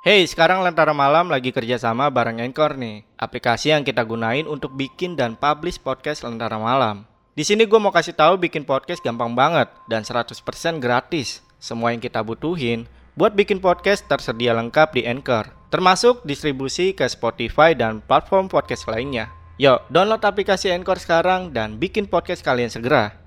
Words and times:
Hey, 0.00 0.24
sekarang 0.24 0.64
Lentera 0.64 0.96
Malam 0.96 1.28
lagi 1.28 1.52
kerjasama 1.52 2.08
bareng 2.08 2.40
Anchor 2.40 2.72
nih, 2.72 3.04
aplikasi 3.20 3.68
yang 3.76 3.84
kita 3.84 4.00
gunain 4.00 4.48
untuk 4.48 4.72
bikin 4.72 5.12
dan 5.12 5.36
publish 5.36 5.76
podcast 5.76 6.24
Lentera 6.24 6.56
Malam. 6.56 7.04
Di 7.36 7.44
sini 7.44 7.68
gue 7.68 7.76
mau 7.76 7.92
kasih 7.92 8.16
tahu 8.16 8.40
bikin 8.40 8.64
podcast 8.64 9.04
gampang 9.04 9.36
banget 9.36 9.68
dan 9.92 10.00
100% 10.00 10.40
gratis. 10.80 11.44
Semua 11.60 11.92
yang 11.92 12.00
kita 12.00 12.24
butuhin 12.24 12.88
buat 13.12 13.36
bikin 13.36 13.60
podcast 13.60 14.08
tersedia 14.08 14.56
lengkap 14.56 14.96
di 14.96 15.04
Anchor, 15.04 15.52
termasuk 15.68 16.24
distribusi 16.24 16.96
ke 16.96 17.04
Spotify 17.04 17.76
dan 17.76 18.00
platform 18.00 18.48
podcast 18.48 18.88
lainnya. 18.88 19.28
Yuk, 19.60 19.84
download 19.92 20.24
aplikasi 20.24 20.72
Anchor 20.72 20.96
sekarang 20.96 21.52
dan 21.52 21.76
bikin 21.76 22.08
podcast 22.08 22.40
kalian 22.40 22.72
segera. 22.72 23.20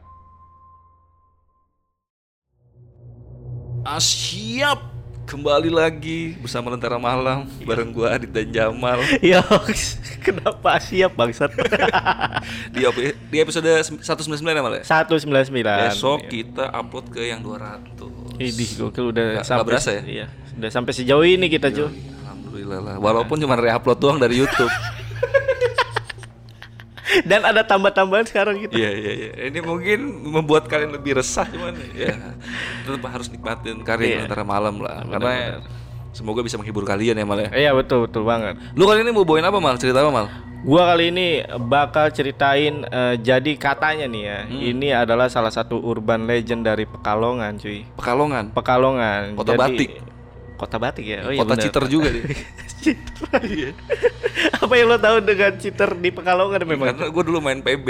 Ah, 3.86 4.02
siap 4.02 4.93
kembali 5.24 5.72
lagi 5.72 6.36
bersama 6.38 6.70
Lentera 6.70 7.00
Malam 7.00 7.48
bareng 7.64 7.90
gua 7.90 8.16
Adit 8.16 8.30
dan 8.30 8.48
Jamal 8.52 9.00
Yo, 9.24 9.40
kenapa 10.20 10.78
siap 10.78 11.16
bangsat? 11.16 11.50
di, 12.76 12.84
di 13.32 13.38
episode 13.40 13.66
199 13.66 14.04
ya 14.44 14.62
Mal 14.62 14.74
ya? 14.80 14.84
199. 14.84 15.56
Besok 15.64 16.20
kita 16.28 16.66
upload 16.70 17.06
ke 17.10 17.22
yang 17.24 17.40
200 17.40 17.96
Idih, 18.36 18.70
gokil 18.80 19.14
udah 19.14 19.26
Nggak- 19.40 19.46
sampai 19.46 19.58
nggak 19.58 19.70
berasa 19.70 19.90
ya? 19.94 20.02
Iya, 20.04 20.26
udah 20.58 20.70
sampai 20.70 20.92
sejauh 20.92 21.22
ini 21.24 21.48
kita, 21.48 21.70
cuy. 21.70 21.86
Alhamdulillah 22.26 22.80
lah 22.82 22.96
Walaupun 22.98 23.38
cuma 23.38 23.56
re-upload 23.56 24.00
doang 24.00 24.18
dari 24.18 24.42
Youtube 24.42 24.74
Dan 27.30 27.44
ada 27.44 27.62
tambah-tambahan 27.62 28.24
sekarang 28.24 28.56
gitu. 28.60 28.74
Iya 28.74 28.92
iya 28.92 29.12
iya 29.12 29.30
Ini 29.52 29.60
mungkin 29.60 30.00
membuat 30.24 30.66
kalian 30.66 30.92
lebih 30.92 31.20
resah 31.20 31.44
cuman 31.46 31.76
ya 31.92 32.16
Tetap 32.84 33.04
harus 33.06 33.28
nikmatin 33.28 33.84
karya 33.84 34.08
Iya. 34.08 34.18
Lentera 34.24 34.44
Malam 34.44 34.80
lah 34.80 35.04
Karena 35.04 35.60
semoga 36.12 36.40
bisa 36.40 36.56
menghibur 36.56 36.84
kalian 36.84 37.16
ya 37.16 37.26
Mal 37.26 37.44
ya 37.44 37.50
Iya, 37.52 37.72
betul, 37.74 38.08
betul 38.08 38.24
banget. 38.24 38.56
Lu 38.74 38.86
kali 38.86 39.04
ini 39.04 39.12
mau 39.12 39.24
bawain 39.24 39.44
apa 39.44 39.60
Mal? 39.60 39.76
Cerita 39.76 40.00
apa 40.00 40.12
Mal? 40.12 40.28
Gua 40.64 40.88
kali 40.88 41.12
ini 41.12 41.28
bakal 41.60 42.08
ceritain 42.08 42.88
eh, 42.88 43.16
jadi 43.20 43.52
katanya 43.60 44.08
nih 44.08 44.24
ya. 44.24 44.40
Hmm. 44.48 44.62
Ini 44.64 44.88
adalah 44.96 45.28
salah 45.28 45.52
satu 45.52 45.76
urban 45.76 46.24
legend 46.24 46.64
dari 46.64 46.88
Pekalongan, 46.88 47.60
cuy. 47.60 47.84
Pekalongan 48.00 48.56
Pekalongan. 48.56 49.36
Kota 49.36 49.60
Batik. 49.60 50.00
Kota 50.56 50.78
Batik 50.80 51.04
ya. 51.04 51.20
Oh, 51.28 51.36
iya 51.36 51.44
Kota 51.44 51.60
benar. 51.60 51.64
Citer 51.68 51.84
juga 51.92 52.08
dia 52.84 52.96
Iya. 53.40 53.70
Apa 54.64 54.74
yang 54.76 54.88
lo 54.88 54.98
tahu 54.98 55.18
dengan 55.20 55.56
Citer 55.56 55.96
di 55.96 56.10
Pekalongan 56.10 56.62
memang? 56.64 56.92
Karena 56.92 57.08
gue 57.08 57.24
dulu 57.24 57.40
main 57.40 57.60
PB 57.60 57.88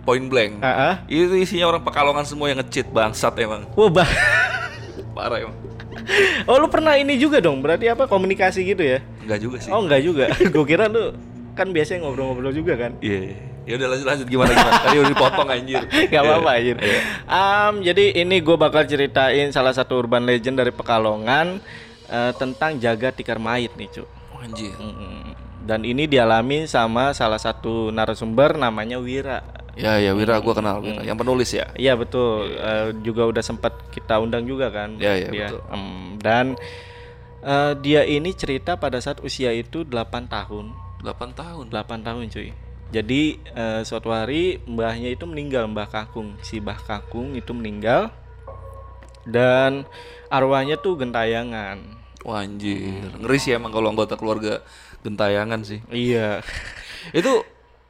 Point 0.00 0.26
blank 0.26 0.52
ah. 0.60 1.04
Itu 1.04 1.36
isinya 1.36 1.68
orang 1.68 1.84
pekalongan 1.84 2.24
semua 2.24 2.48
yang 2.48 2.58
nge-cheat 2.58 2.88
bangsat 2.88 3.36
emang 3.38 3.68
Wah, 3.76 3.90
bah. 3.92 4.08
Parah 5.16 5.38
emang 5.38 5.56
Oh, 6.42 6.56
lu 6.56 6.66
pernah 6.66 6.96
ini 6.96 7.14
juga 7.14 7.38
dong? 7.38 7.60
Berarti 7.60 7.86
apa 7.86 8.08
komunikasi 8.08 8.64
gitu 8.64 8.80
ya? 8.80 8.98
Enggak 9.20 9.38
juga 9.38 9.56
sih 9.60 9.70
Oh, 9.70 9.84
enggak 9.84 10.00
juga. 10.00 10.24
Gue 10.54 10.64
kira 10.64 10.88
lu 10.88 11.12
kan 11.52 11.68
biasanya 11.68 12.02
ngobrol-ngobrol 12.02 12.50
juga 12.50 12.74
kan? 12.74 12.96
Iya 12.98 13.36
Ya 13.68 13.76
udah 13.76 13.92
lanjut 13.92 14.06
lanjut 14.08 14.26
gimana 14.26 14.50
gimana 14.50 14.72
Tadi 14.80 14.96
udah 14.96 15.10
dipotong 15.12 15.48
anjir 15.48 15.82
Gak 16.08 16.22
apa-apa 16.24 16.50
Iya, 16.50 16.58
anjir. 16.58 16.76
iya. 16.80 17.00
Am, 17.28 17.74
jadi 17.84 18.04
ini 18.16 18.36
gue 18.40 18.56
bakal 18.56 18.82
ceritain 18.82 19.52
salah 19.52 19.70
satu 19.70 20.00
urban 20.00 20.24
legend 20.24 20.56
dari 20.56 20.72
Pekalongan 20.72 21.60
eh, 22.08 22.32
tentang 22.34 22.80
jaga 22.80 23.12
tikar 23.12 23.36
mayit 23.36 23.76
nih 23.76 23.86
cu. 23.92 24.02
Anjir 24.40 24.72
Mm, 24.80 25.36
Dan 25.60 25.84
ini 25.84 26.08
dialami 26.08 26.64
sama 26.64 27.12
salah 27.12 27.36
satu 27.36 27.92
narasumber 27.92 28.56
namanya 28.56 28.96
Wira. 28.96 29.44
Ya 29.76 30.00
ya 30.00 30.16
Wira 30.16 30.40
gue 30.40 30.54
kenal 30.56 30.80
Wira. 30.80 31.04
Yang 31.04 31.18
penulis 31.20 31.50
ya 31.52 31.68
Iya 31.76 31.94
betul. 32.00 32.48
Eh, 32.56 32.96
juga 33.04 33.28
udah 33.28 33.44
sempat 33.44 33.76
kita 33.92 34.16
undang 34.18 34.48
juga 34.48 34.72
kan. 34.72 34.96
Iya, 34.96 35.14
iya, 35.14 35.28
dia. 35.28 35.46
betul. 35.52 35.60
Em, 35.68 36.16
dan 36.16 36.46
eh, 37.44 37.72
dia 37.84 38.02
ini 38.08 38.32
cerita 38.32 38.80
pada 38.80 38.96
saat 39.04 39.20
usia 39.20 39.52
itu 39.52 39.84
8 39.84 40.26
tahun. 40.32 40.72
8 41.04 41.36
tahun 41.36 41.64
8 41.68 42.06
tahun 42.08 42.24
cuy. 42.32 42.50
Jadi 42.90 43.22
eh, 43.54 43.80
suatu 43.86 44.10
hari 44.10 44.58
mbahnya 44.66 45.12
itu 45.14 45.28
meninggal 45.28 45.68
Mbah 45.70 45.92
Kakung. 45.92 46.34
Si 46.42 46.58
Mbah 46.58 46.80
Kakung 46.82 47.38
itu 47.38 47.52
meninggal 47.54 48.10
dan 49.28 49.84
arwahnya 50.32 50.80
tuh 50.80 50.96
gentayangan. 50.96 51.99
Wah 52.20 52.40
anjir 52.40 52.76
Ngeri 53.16 53.38
sih 53.38 53.52
emang 53.52 53.70
kalau 53.70 53.88
anggota 53.88 54.14
keluarga 54.14 54.60
gentayangan 55.00 55.60
sih 55.62 55.80
Iya. 55.88 56.44
Itu 57.16 57.42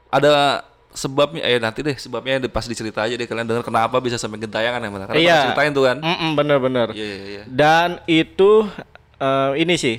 ada 0.08 0.62
sebabnya 0.90 1.42
Eh 1.42 1.58
nanti 1.58 1.80
deh 1.80 1.94
sebabnya 1.94 2.38
di- 2.38 2.46
pas 2.46 2.62
dicerita 2.62 3.02
aja 3.02 3.12
deh 3.12 3.24
Kalian 3.24 3.44
denger 3.44 3.62
kenapa 3.62 3.98
bisa 3.98 4.14
sampai 4.14 4.38
gentayangan 4.38 4.78
ya 4.78 4.88
Karena 4.88 5.14
Iya. 5.16 5.38
ceritain 5.44 5.72
tuh 5.72 5.84
kan 5.84 5.96
Mm-mm, 5.98 6.30
bener-bener. 6.32 6.88
Iya 6.90 7.06
iya 7.06 7.18
iya 7.28 7.42
Dan 7.44 7.98
itu 8.06 8.66
eh, 9.16 9.52
ini 9.56 9.74
sih 9.74 9.98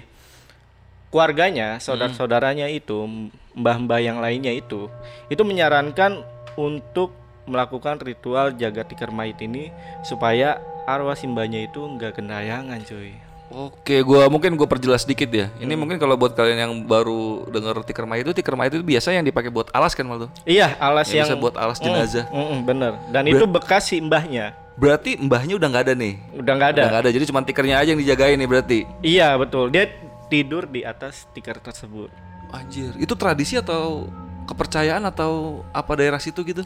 keluarganya, 1.07 1.75
saudara-saudaranya 1.77 2.71
itu, 2.71 3.03
mbah-mbah 3.51 3.99
yang 3.99 4.17
lainnya 4.17 4.49
itu, 4.49 4.87
itu 5.27 5.43
menyarankan 5.43 6.23
untuk 6.55 7.11
melakukan 7.43 7.99
ritual 7.99 8.55
jaga 8.55 8.87
tikar 8.87 9.11
mayit 9.11 9.35
ini 9.37 9.75
supaya 10.01 10.55
arwah 10.87 11.11
simbahnya 11.13 11.67
itu 11.67 11.83
nggak 11.83 12.15
gendayangan, 12.15 12.79
cuy. 12.81 13.11
Oke, 13.51 13.99
gua 14.01 14.31
mungkin 14.31 14.55
gua 14.55 14.65
perjelas 14.65 15.03
sedikit 15.03 15.27
ya. 15.27 15.51
Ini 15.59 15.75
mungkin 15.75 15.99
kalau 15.99 16.15
buat 16.15 16.31
kalian 16.31 16.57
yang 16.57 16.73
baru 16.81 17.45
denger 17.51 17.83
tikar 17.83 18.07
mayit 18.07 18.23
itu, 18.23 18.33
tikar 18.33 18.55
mayit 18.55 18.71
itu 18.71 18.81
biasa 18.81 19.11
yang 19.11 19.21
dipakai 19.21 19.51
buat 19.51 19.67
alas 19.69 19.91
kan 19.91 20.07
mal 20.07 20.23
tuh. 20.23 20.31
Iya, 20.47 20.79
alas 20.79 21.11
Yang 21.11 21.15
yang 21.15 21.27
bisa 21.27 21.35
buat 21.37 21.55
alas 21.59 21.77
Mm, 21.77 21.85
jenazah. 21.85 22.25
mm, 22.27 22.39
mm, 22.39 22.59
bener. 22.63 22.91
Dan 23.11 23.23
itu 23.27 23.43
bekas 23.43 23.83
si 23.85 23.99
mbahnya. 23.99 24.55
Berarti 24.79 25.19
mbahnya 25.19 25.59
udah 25.59 25.67
nggak 25.67 25.83
ada 25.83 25.93
nih. 25.93 26.13
Udah 26.33 26.53
nggak 26.55 26.69
ada. 26.71 26.81
Udah 26.81 26.89
nggak 26.89 27.03
ada. 27.03 27.11
Jadi 27.11 27.23
cuma 27.27 27.39
tikernya 27.43 27.75
aja 27.77 27.89
yang 27.91 27.99
dijagain 27.99 28.39
nih 28.39 28.49
berarti. 28.49 28.79
Iya, 29.03 29.35
betul. 29.35 29.67
Dia 29.67 29.91
tidur 30.25 30.63
di 30.63 30.81
atas 30.81 31.27
tikar 31.35 31.59
tersebut. 31.59 32.07
Anjir, 32.49 32.95
itu 32.95 33.13
tradisi 33.13 33.59
atau 33.59 34.07
kepercayaan 34.47 35.03
atau 35.05 35.61
apa 35.69 35.91
daerah 35.93 36.19
situ 36.19 36.39
gitu? 36.41 36.63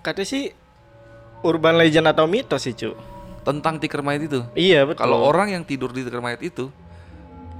Katanya 0.00 0.26
sih 0.26 0.44
urban 1.42 1.74
legend 1.74 2.06
atau 2.06 2.24
mitos 2.24 2.62
sih, 2.62 2.72
cu. 2.72 2.94
Tentang 3.40 3.76
tikar 3.76 4.00
mayit 4.00 4.26
itu. 4.26 4.40
Iya, 4.52 4.84
betul. 4.84 5.00
Kalau 5.00 5.22
orang 5.22 5.50
yang 5.50 5.62
tidur 5.62 5.90
di 5.90 6.02
tikar 6.02 6.20
mayit 6.20 6.42
itu 6.42 6.68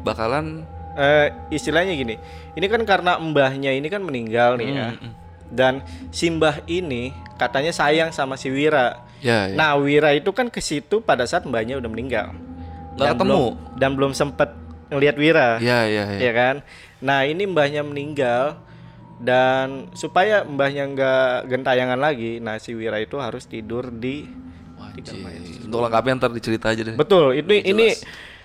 bakalan 0.00 0.64
eh, 0.92 1.30
istilahnya 1.50 1.92
gini, 1.92 2.16
ini 2.52 2.66
kan 2.66 2.82
karena 2.82 3.16
mbahnya 3.16 3.70
ini 3.70 3.86
kan 3.86 4.00
meninggal 4.00 4.56
nih 4.56 4.68
ya, 4.70 4.88
Mm, 4.90 4.98
mm. 4.98 5.12
dan 5.48 5.74
si 6.10 6.26
mbah 6.28 6.60
ini 6.66 7.10
katanya 7.36 7.70
sayang 7.70 8.10
sama 8.10 8.34
si 8.34 8.48
Wira. 8.48 9.04
ya, 9.20 9.46
ya. 9.46 9.54
Nah 9.54 9.76
Wira 9.76 10.10
itu 10.10 10.28
kan 10.30 10.48
ke 10.48 10.58
situ 10.58 10.98
pada 10.98 11.24
saat 11.24 11.44
mbahnya 11.44 11.76
udah 11.76 11.86
meninggal. 11.86 12.32
Nggak 12.92 13.06
Dan 13.06 13.12
ketemu? 13.14 13.28
belum- 13.30 13.56
dan 13.76 13.90
belum 13.94 14.12
sempet 14.12 14.50
ngelihat 14.88 15.16
Wira, 15.16 15.48
ya, 15.58 15.86
ya, 15.86 16.04
ya. 16.10 16.18
ya 16.20 16.32
kan? 16.34 16.54
Nah 16.98 17.22
ini 17.22 17.46
mbahnya 17.46 17.80
meninggal 17.80 18.58
dan 19.16 19.92
supaya 19.92 20.42
mbahnya 20.42 20.84
nggak 20.88 21.30
gentayangan 21.46 21.96
lagi, 21.96 22.40
nah 22.40 22.56
si 22.56 22.72
Wira 22.72 22.98
itu 22.98 23.14
harus 23.16 23.44
tidur 23.44 23.92
di 23.92 24.26
Anjir. 25.08 25.64
Untuk 25.66 25.78
lengkapnya 25.80 26.12
ntar 26.20 26.30
dicerita 26.34 26.66
aja 26.72 26.82
deh. 26.84 26.94
betul. 26.98 27.32
Ini 27.32 27.56
ini 27.64 27.86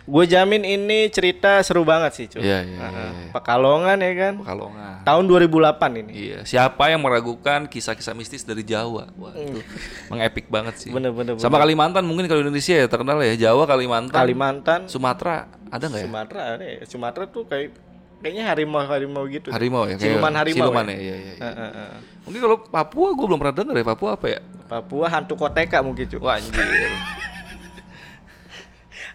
gue 0.06 0.26
jamin 0.30 0.62
ini 0.62 1.10
cerita 1.10 1.58
seru 1.66 1.82
banget 1.82 2.12
sih 2.14 2.26
cuy. 2.30 2.46
Iya, 2.46 2.62
iya, 2.62 2.78
iya, 2.78 3.08
iya. 3.10 3.30
Pekalongan 3.34 3.98
ya 3.98 4.14
kan? 4.14 4.34
Pekalongan. 4.46 4.96
Tahun 5.02 5.24
2008 5.26 6.02
ini. 6.06 6.12
Iya, 6.14 6.38
siapa 6.46 6.94
yang 6.94 7.02
meragukan 7.02 7.66
kisah-kisah 7.66 8.14
mistis 8.14 8.46
dari 8.46 8.62
Jawa? 8.62 9.10
Wah, 9.18 9.34
itu 9.34 9.66
mengepik 10.14 10.46
banget 10.54 10.78
sih. 10.78 10.94
Bener-bener. 10.94 11.42
Sama 11.42 11.58
Kalimantan 11.58 12.06
mungkin 12.06 12.30
kalau 12.30 12.46
Indonesia 12.46 12.78
ya 12.78 12.86
terkenal 12.86 13.18
ya 13.26 13.50
Jawa, 13.50 13.66
Kalimantan, 13.66 14.14
Kalimantan, 14.14 14.80
Sumatera 14.86 15.50
ada 15.74 15.86
nggak 15.90 16.02
ya? 16.02 16.06
Sumatera 16.06 16.42
ada 16.54 16.66
ya. 16.70 16.82
Sumatera 16.86 17.24
tuh 17.26 17.44
kayak 17.50 17.74
kayaknya 18.22 18.44
harimau 18.46 18.86
harimau 18.86 19.26
gitu. 19.26 19.50
Harimau 19.50 19.90
ya, 19.90 19.98
Siluman 19.98 20.34
harimau. 20.38 20.70
Siluman 20.70 20.86
ya? 20.86 20.94
ya, 20.94 21.02
iya, 21.02 21.16
iya. 21.18 21.34
iya. 21.34 21.36
Heeh, 21.50 21.70
heeh. 21.74 21.98
Mungkin 22.30 22.40
kalau 22.46 22.58
Papua 22.62 23.10
gue 23.14 23.26
belum 23.26 23.40
pernah 23.42 23.56
denger 23.58 23.76
ya 23.82 23.86
Papua 23.86 24.10
apa 24.14 24.28
ya? 24.30 24.40
Papua 24.66 25.06
hantu 25.08 25.34
koteka 25.36 25.80
mungkin 25.80 26.06
cuy. 26.06 26.20
Wah 26.20 26.36
anjir. 26.36 26.58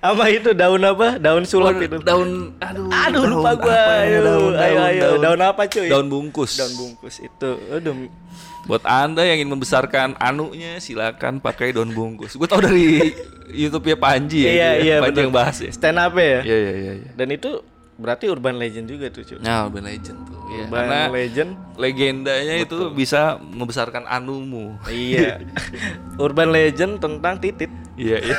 Apa 0.01 0.33
itu 0.33 0.57
daun 0.57 0.81
apa? 0.81 1.21
Daun 1.21 1.45
sulap 1.45 1.77
itu. 1.77 2.01
daun, 2.01 2.57
aduh, 2.57 2.89
Aduh 2.89 3.21
daun 3.21 3.31
lupa 3.37 3.53
gua. 3.53 3.69
apa 3.69 3.77
ya? 3.77 3.85
Ayo, 4.01 4.21
Daun, 4.25 4.33
ayo, 4.49 4.57
daun, 4.57 4.81
ayo. 4.81 5.01
daun, 5.05 5.19
Daun 5.21 5.41
apa 5.45 5.63
cuy? 5.69 5.89
daun 5.93 6.07
bungkus. 6.09 6.57
Daun 6.57 6.73
bungkus 6.73 7.15
itu. 7.21 7.51
Aduh. 7.69 8.09
Buat 8.65 8.85
anda 8.85 9.29
yang 9.29 9.45
ingin 9.45 9.51
membesarkan 9.53 10.17
anunya, 10.17 10.81
silakan 10.81 11.37
pakai 11.39 11.77
daun 11.77 11.93
bungkus. 11.93 12.33
Gue 12.33 12.49
tau 12.49 12.65
dari 12.65 13.13
YouTube 13.61 13.85
ya 13.87 13.97
Panji 13.97 14.41
ya, 14.41 14.49
Iya, 14.49 14.57
dia. 14.73 14.81
iya, 14.81 14.97
Panji 15.05 15.13
bener. 15.13 15.25
yang 15.29 15.35
bahas 15.37 15.57
ya. 15.61 15.69
Stand 15.69 15.99
up 15.99 16.17
ya. 16.17 16.41
Iya 16.41 16.57
iya 16.57 16.73
iya. 16.73 16.93
iya. 16.97 17.11
Dan 17.13 17.29
itu 17.31 17.51
berarti 18.01 18.27
urban 18.27 18.57
legend 18.57 18.89
juga 18.89 19.13
tuh 19.13 19.23
cuy. 19.23 19.39
Nah, 19.45 19.69
urban 19.69 19.85
legend 19.85 20.19
tuh. 20.25 20.41
Iya, 20.51 20.65
Urban 20.67 20.81
karena 20.83 21.01
legend. 21.13 21.51
legendanya 21.79 22.55
itu 22.59 22.79
bisa 22.91 23.37
membesarkan 23.39 24.09
anumu. 24.09 24.75
Iya. 24.89 25.39
urban 26.25 26.51
legend 26.51 26.99
tentang 26.99 27.39
titit. 27.39 27.71
Iya 27.95 28.19
iya. 28.19 28.37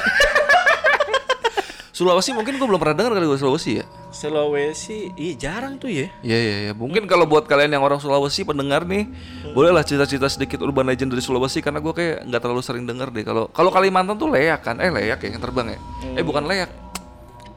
Sulawesi 1.91 2.33
mungkin 2.33 2.57
gue 2.57 2.65
belum 2.65 2.81
pernah 2.81 2.97
dengar 2.97 3.13
kali 3.13 3.29
gue 3.29 3.37
Sulawesi 3.37 3.77
ya. 3.77 3.85
Sulawesi, 4.09 5.13
iya 5.13 5.33
jarang 5.37 5.77
tuh 5.77 5.91
ya. 5.91 6.09
Iya 6.25 6.37
iya 6.39 6.55
iya. 6.65 6.73
Mungkin 6.73 7.05
kalau 7.05 7.29
buat 7.29 7.45
kalian 7.45 7.77
yang 7.77 7.83
orang 7.85 8.01
Sulawesi 8.01 8.41
pendengar 8.41 8.87
nih, 8.87 9.05
bolehlah 9.53 9.85
cerita-cerita 9.85 10.25
sedikit 10.25 10.63
urban 10.65 10.87
legend 10.87 11.13
dari 11.13 11.21
Sulawesi 11.21 11.61
karena 11.61 11.77
gue 11.77 11.93
kayak 11.93 12.25
nggak 12.25 12.41
terlalu 12.41 12.63
sering 12.65 12.89
denger 12.89 13.11
deh. 13.13 13.21
Kalau 13.21 13.51
kalau 13.53 13.69
Kalimantan 13.69 14.17
tuh 14.17 14.31
leak 14.33 14.65
kan? 14.65 14.81
Eh 14.81 14.89
leak 14.89 15.19
ya 15.21 15.29
yang 15.35 15.43
terbang 15.43 15.75
ya? 15.75 15.79
Eh 16.17 16.23
bukan 16.25 16.47
leak. 16.49 16.90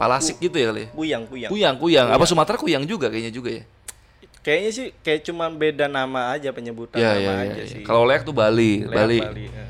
Palasik 0.04 0.36
gitu 0.38 0.52
ya 0.54 0.66
kali 0.68 0.80
ya? 0.80 0.88
Kuyang, 0.90 1.22
kuyang. 1.24 1.50
Kuyang, 1.50 1.74
kuyang. 1.76 2.06
Apa 2.10 2.24
Sumatera 2.24 2.56
kuyang 2.56 2.84
juga 2.84 3.08
kayaknya 3.08 3.32
juga 3.32 3.50
ya? 3.50 3.64
Kayaknya 4.40 4.70
sih 4.70 4.86
kayak 5.00 5.20
cuma 5.24 5.48
beda 5.48 5.88
nama 5.88 6.28
aja 6.30 6.52
penyebutan 6.52 7.00
Iya, 7.00 7.10
nama 7.10 7.18
iya, 7.18 7.32
aja 7.48 7.56
iya. 7.58 7.72
sih. 7.72 7.80
Kalau 7.80 8.04
leak 8.04 8.22
tuh 8.22 8.32
Bali, 8.32 8.84
Leak 8.84 8.92
Bali. 8.92 9.18
Bali. 9.18 9.44
iya. 9.48 9.64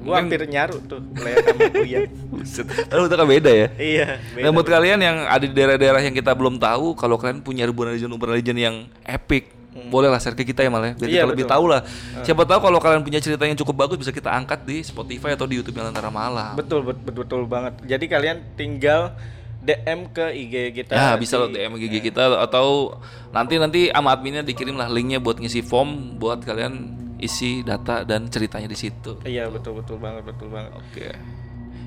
Gua 0.00 0.16
hampir 0.16 0.40
nyaru 0.42 0.80
tuh 0.82 0.98
leak 1.14 1.36
sama 1.38 1.62
kuyang. 1.70 2.10
Buset. 2.32 2.66
Lalu 2.88 3.02
itu 3.04 3.14
kan 3.14 3.26
beda 3.28 3.50
ya. 3.52 3.66
iya, 3.76 4.06
beda. 4.32 4.42
Nah, 4.42 4.50
buat 4.50 4.66
kalian 4.66 4.98
yang 4.98 5.16
ada 5.24 5.44
di 5.44 5.52
daerah-daerah 5.52 6.00
yang 6.00 6.10
kita 6.10 6.32
belum 6.32 6.58
tahu, 6.58 6.96
kalau 6.96 7.14
kalian 7.14 7.38
punya 7.38 7.62
urban 7.62 7.94
legend 7.94 8.10
urban 8.10 8.30
legend 8.32 8.58
yang 8.58 8.76
epic, 9.04 9.52
boleh 9.86 10.08
lah 10.08 10.18
share 10.18 10.32
ke 10.32 10.42
kita 10.42 10.64
ya 10.64 10.70
malah, 10.72 10.90
ya, 10.90 10.94
biar 10.96 10.98
Hmm. 10.98 11.06
Iya, 11.06 11.20
kita 11.20 11.30
lebih 11.30 11.44
betul. 11.44 11.54
tahu 11.54 11.64
lah. 11.68 11.80
Siapa 12.24 12.42
tahu 12.42 12.58
kalau 12.60 12.78
kalian 12.80 13.02
punya 13.04 13.20
cerita 13.20 13.44
yang 13.44 13.54
cukup 13.54 13.74
bagus 13.78 13.96
bisa 14.00 14.10
kita 14.10 14.32
angkat 14.32 14.64
di 14.64 14.80
Spotify 14.80 15.30
atau 15.30 15.44
di 15.44 15.54
YouTube 15.54 15.76
Lentera 15.76 16.10
Malam. 16.10 16.56
Betul, 16.56 16.82
bet- 16.82 16.98
betul, 16.98 17.22
betul 17.22 17.42
banget. 17.44 17.78
Jadi 17.84 18.04
kalian 18.08 18.42
tinggal 18.56 19.14
DM 19.60 20.08
ke 20.10 20.26
IG 20.32 20.54
kita. 20.72 20.92
Ya 20.96 21.12
bisa 21.20 21.36
lo 21.36 21.52
DM 21.52 21.76
gigi 21.76 22.00
kita 22.00 22.40
atau 22.40 22.96
nanti 23.30 23.60
nanti 23.60 23.80
sama 23.92 24.16
adminnya 24.16 24.40
dikirim 24.40 24.74
lah 24.74 24.88
linknya 24.88 25.20
buat 25.20 25.36
ngisi 25.36 25.60
form 25.60 26.16
buat 26.16 26.40
kalian 26.40 26.96
isi 27.20 27.60
data 27.60 28.02
dan 28.08 28.32
ceritanya 28.32 28.64
di 28.64 28.78
situ. 28.80 29.20
Iya, 29.28 29.52
betul, 29.52 29.76
betul 29.76 30.00
banget, 30.00 30.24
betul 30.24 30.48
banget. 30.48 30.72
Oke. 30.72 31.08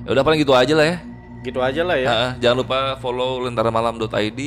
Ya 0.05 0.09
udah 0.13 0.21
paling 0.21 0.39
gitu 0.45 0.53
aja 0.53 0.73
lah 0.77 0.85
ya. 0.85 0.97
Gitu 1.41 1.59
aja 1.59 1.81
lah 1.81 1.97
ya. 1.97 2.07
Nah, 2.07 2.31
jangan 2.37 2.57
lupa 2.61 2.79
follow 3.01 3.41
lentaramalam.id 3.41 4.41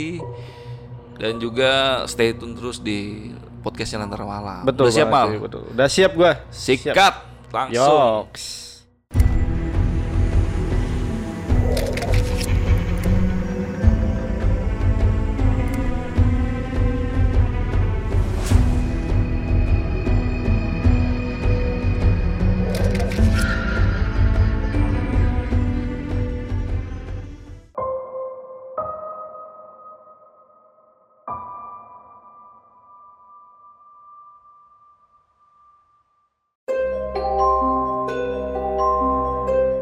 dan 1.18 1.32
juga 1.42 2.04
stay 2.06 2.30
tune 2.36 2.54
terus 2.54 2.78
di 2.78 3.30
podcastnya 3.66 4.06
Lentera 4.06 4.22
Malam. 4.22 4.62
betul 4.62 4.86
Udah 4.86 4.94
siap 4.94 5.08
mal? 5.10 5.26
betul. 5.42 5.62
Udah 5.74 5.88
siap 5.90 6.12
gua. 6.14 6.32
Sikat 6.54 7.14
langsung. 7.50 7.74
Yoks. 7.74 8.65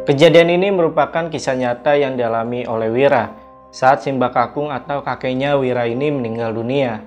Kejadian 0.05 0.61
ini 0.61 0.69
merupakan 0.69 1.33
kisah 1.33 1.57
nyata 1.57 1.97
yang 1.97 2.21
dialami 2.21 2.69
oleh 2.69 2.93
Wira 2.93 3.33
saat 3.73 4.05
Simba 4.05 4.29
Kakung 4.29 4.69
atau 4.69 5.01
kakeknya 5.01 5.57
Wira 5.57 5.89
ini 5.89 6.13
meninggal 6.13 6.53
dunia. 6.53 7.01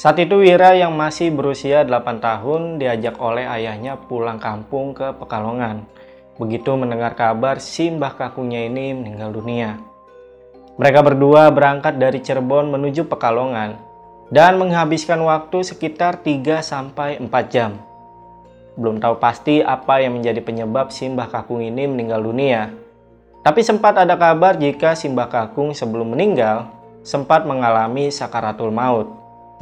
Saat 0.00 0.16
itu 0.16 0.40
Wira 0.40 0.72
yang 0.72 0.96
masih 0.96 1.28
berusia 1.28 1.84
8 1.84 2.24
tahun 2.24 2.80
diajak 2.80 3.20
oleh 3.20 3.44
ayahnya 3.44 4.00
pulang 4.08 4.40
kampung 4.40 4.96
ke 4.96 5.12
Pekalongan. 5.20 5.84
Begitu 6.40 6.72
mendengar 6.72 7.12
kabar 7.12 7.60
Simbah 7.60 8.16
Kakungnya 8.16 8.64
ini 8.64 8.96
meninggal 8.96 9.28
dunia. 9.36 9.76
Mereka 10.80 11.04
berdua 11.04 11.52
berangkat 11.52 12.00
dari 12.00 12.24
Cirebon 12.24 12.72
menuju 12.72 13.12
Pekalongan 13.12 13.76
dan 14.32 14.56
menghabiskan 14.56 15.20
waktu 15.20 15.60
sekitar 15.68 16.24
3 16.24 16.64
sampai 16.64 17.20
4 17.20 17.28
jam. 17.52 17.91
Belum 18.72 18.96
tahu 18.96 19.20
pasti 19.20 19.60
apa 19.60 20.00
yang 20.00 20.16
menjadi 20.16 20.40
penyebab 20.40 20.88
Simbah 20.88 21.28
Kakung 21.28 21.60
ini 21.60 21.84
meninggal 21.84 22.24
dunia. 22.24 22.72
Tapi 23.44 23.60
sempat 23.60 24.00
ada 24.00 24.16
kabar 24.16 24.56
jika 24.56 24.96
Simbah 24.96 25.28
Kakung 25.28 25.76
sebelum 25.76 26.16
meninggal 26.16 26.72
sempat 27.04 27.44
mengalami 27.44 28.08
sakaratul 28.08 28.72
maut. 28.72 29.10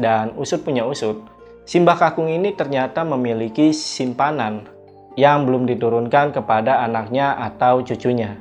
Dan 0.01 0.33
usut 0.39 0.63
punya 0.63 0.87
usut, 0.87 1.27
Simbah 1.67 1.99
Kakung 1.99 2.31
ini 2.31 2.55
ternyata 2.55 3.03
memiliki 3.05 3.75
simpanan 3.75 4.65
yang 5.19 5.45
belum 5.45 5.67
diturunkan 5.67 6.33
kepada 6.33 6.81
anaknya 6.81 7.35
atau 7.37 7.83
cucunya. 7.83 8.39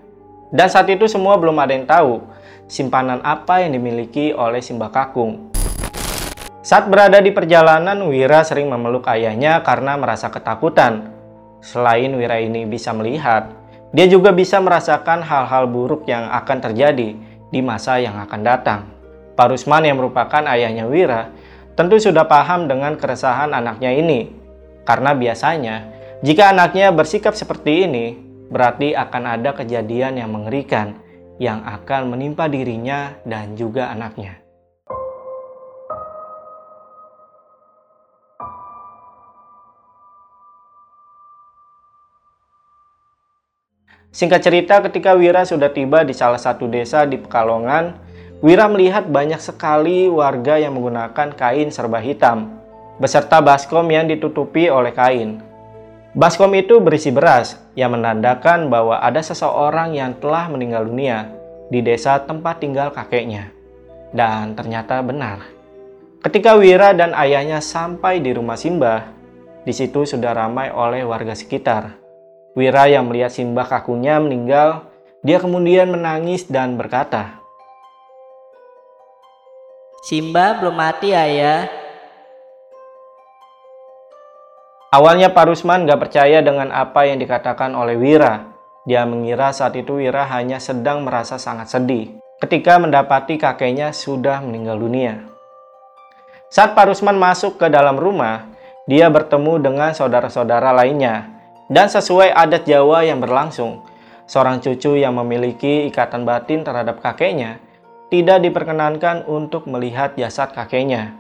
Dan 0.53 0.69
saat 0.69 0.89
itu 0.89 1.09
semua 1.09 1.37
belum 1.37 1.57
ada 1.57 1.73
yang 1.73 1.85
tahu 1.89 2.25
simpanan 2.69 3.21
apa 3.25 3.65
yang 3.65 3.73
dimiliki 3.73 4.31
oleh 4.37 4.61
Simbah 4.61 4.93
Kakung. 4.93 5.48
Saat 6.69 6.85
berada 6.85 7.17
di 7.17 7.33
perjalanan, 7.33 7.97
Wira 8.13 8.45
sering 8.45 8.69
memeluk 8.69 9.09
ayahnya 9.09 9.65
karena 9.65 9.97
merasa 9.97 10.29
ketakutan. 10.29 11.09
Selain 11.65 12.13
Wira 12.13 12.37
ini 12.37 12.69
bisa 12.69 12.93
melihat, 12.93 13.49
dia 13.89 14.05
juga 14.05 14.29
bisa 14.29 14.61
merasakan 14.61 15.25
hal-hal 15.25 15.65
buruk 15.65 16.05
yang 16.05 16.29
akan 16.29 16.61
terjadi 16.61 17.17
di 17.49 17.59
masa 17.65 17.97
yang 17.97 18.21
akan 18.21 18.41
datang. 18.45 18.85
Pak 19.33 19.49
Rusman 19.49 19.81
yang 19.81 19.97
merupakan 19.97 20.45
ayahnya 20.45 20.85
Wira 20.85 21.33
tentu 21.73 21.97
sudah 21.97 22.29
paham 22.29 22.69
dengan 22.69 23.01
keresahan 23.01 23.49
anaknya 23.49 23.89
ini. 23.89 24.29
Karena 24.85 25.17
biasanya, 25.17 25.89
jika 26.21 26.53
anaknya 26.53 26.93
bersikap 26.93 27.33
seperti 27.33 27.89
ini, 27.89 28.13
berarti 28.53 28.93
akan 28.93 29.41
ada 29.41 29.57
kejadian 29.57 30.21
yang 30.21 30.29
mengerikan 30.29 31.01
yang 31.41 31.65
akan 31.65 32.13
menimpa 32.13 32.45
dirinya 32.45 33.17
dan 33.25 33.57
juga 33.57 33.89
anaknya. 33.89 34.48
Singkat 44.09 44.41
cerita, 44.41 44.81
ketika 44.81 45.13
Wira 45.13 45.45
sudah 45.45 45.69
tiba 45.69 46.01
di 46.01 46.17
salah 46.17 46.41
satu 46.41 46.65
desa 46.65 47.05
di 47.05 47.21
Pekalongan, 47.21 47.93
Wira 48.41 48.65
melihat 48.65 49.05
banyak 49.05 49.37
sekali 49.37 50.09
warga 50.09 50.57
yang 50.57 50.73
menggunakan 50.73 51.37
kain 51.37 51.69
serba 51.69 52.01
hitam, 52.01 52.57
beserta 52.97 53.37
baskom 53.37 53.85
yang 53.85 54.09
ditutupi 54.09 54.65
oleh 54.65 54.95
kain. 54.97 55.45
Baskom 56.17 56.49
itu 56.57 56.81
berisi 56.81 57.13
beras, 57.13 57.61
yang 57.77 57.93
menandakan 57.93 58.73
bahwa 58.73 58.97
ada 58.97 59.21
seseorang 59.21 59.93
yang 59.93 60.17
telah 60.17 60.49
meninggal 60.49 60.89
dunia 60.89 61.29
di 61.69 61.85
desa 61.85 62.17
tempat 62.25 62.65
tinggal 62.65 62.89
kakeknya. 62.89 63.53
Dan 64.09 64.57
ternyata 64.57 65.05
benar. 65.05 65.45
Ketika 66.25 66.57
Wira 66.57 66.97
dan 66.97 67.13
ayahnya 67.13 67.61
sampai 67.61 68.25
di 68.25 68.33
rumah 68.33 68.57
Simbah, 68.57 69.05
di 69.61 69.69
situ 69.69 70.01
sudah 70.01 70.33
ramai 70.33 70.73
oleh 70.73 71.05
warga 71.05 71.37
sekitar. 71.37 71.98
Wira 72.57 72.89
yang 72.89 73.05
melihat 73.09 73.29
Simbah 73.29 73.69
kakunya 73.69 74.17
meninggal, 74.17 74.89
dia 75.21 75.37
kemudian 75.37 75.91
menangis 75.91 76.47
dan 76.47 76.79
berkata, 76.79 77.39
Simba 79.99 80.57
belum 80.57 80.79
mati 80.79 81.11
ayah. 81.11 81.67
Awalnya 84.89 85.29
Pak 85.29 85.53
Rusman 85.53 85.85
gak 85.85 86.01
percaya 86.09 86.41
dengan 86.41 86.73
apa 86.73 87.05
yang 87.05 87.21
dikatakan 87.21 87.77
oleh 87.77 87.99
Wira. 87.99 88.49
Dia 88.89 89.05
mengira 89.05 89.53
saat 89.53 89.77
itu 89.77 90.01
Wira 90.01 90.25
hanya 90.33 90.57
sedang 90.57 91.05
merasa 91.05 91.37
sangat 91.37 91.69
sedih 91.69 92.17
ketika 92.39 92.79
mendapati 92.79 93.35
kakeknya 93.35 93.91
sudah 93.91 94.39
meninggal 94.39 94.79
dunia. 94.79 95.27
Saat 96.49 96.73
Pak 96.73 96.89
Rusman 96.89 97.19
masuk 97.19 97.61
ke 97.61 97.67
dalam 97.69 97.99
rumah, 97.99 98.49
dia 98.89 99.05
bertemu 99.11 99.61
dengan 99.61 99.91
saudara-saudara 99.93 100.73
lainnya. 100.73 101.38
Dan 101.69 101.85
sesuai 101.85 102.33
adat 102.33 102.65
Jawa 102.65 103.05
yang 103.05 103.21
berlangsung, 103.21 103.85
seorang 104.25 104.57
cucu 104.57 104.97
yang 104.97 105.13
memiliki 105.21 105.85
ikatan 105.85 106.25
batin 106.25 106.65
terhadap 106.65 106.97
kakeknya 106.97 107.61
tidak 108.09 108.41
diperkenankan 108.41 109.29
untuk 109.29 109.69
melihat 109.69 110.17
jasad 110.17 110.49
kakeknya. 110.49 111.13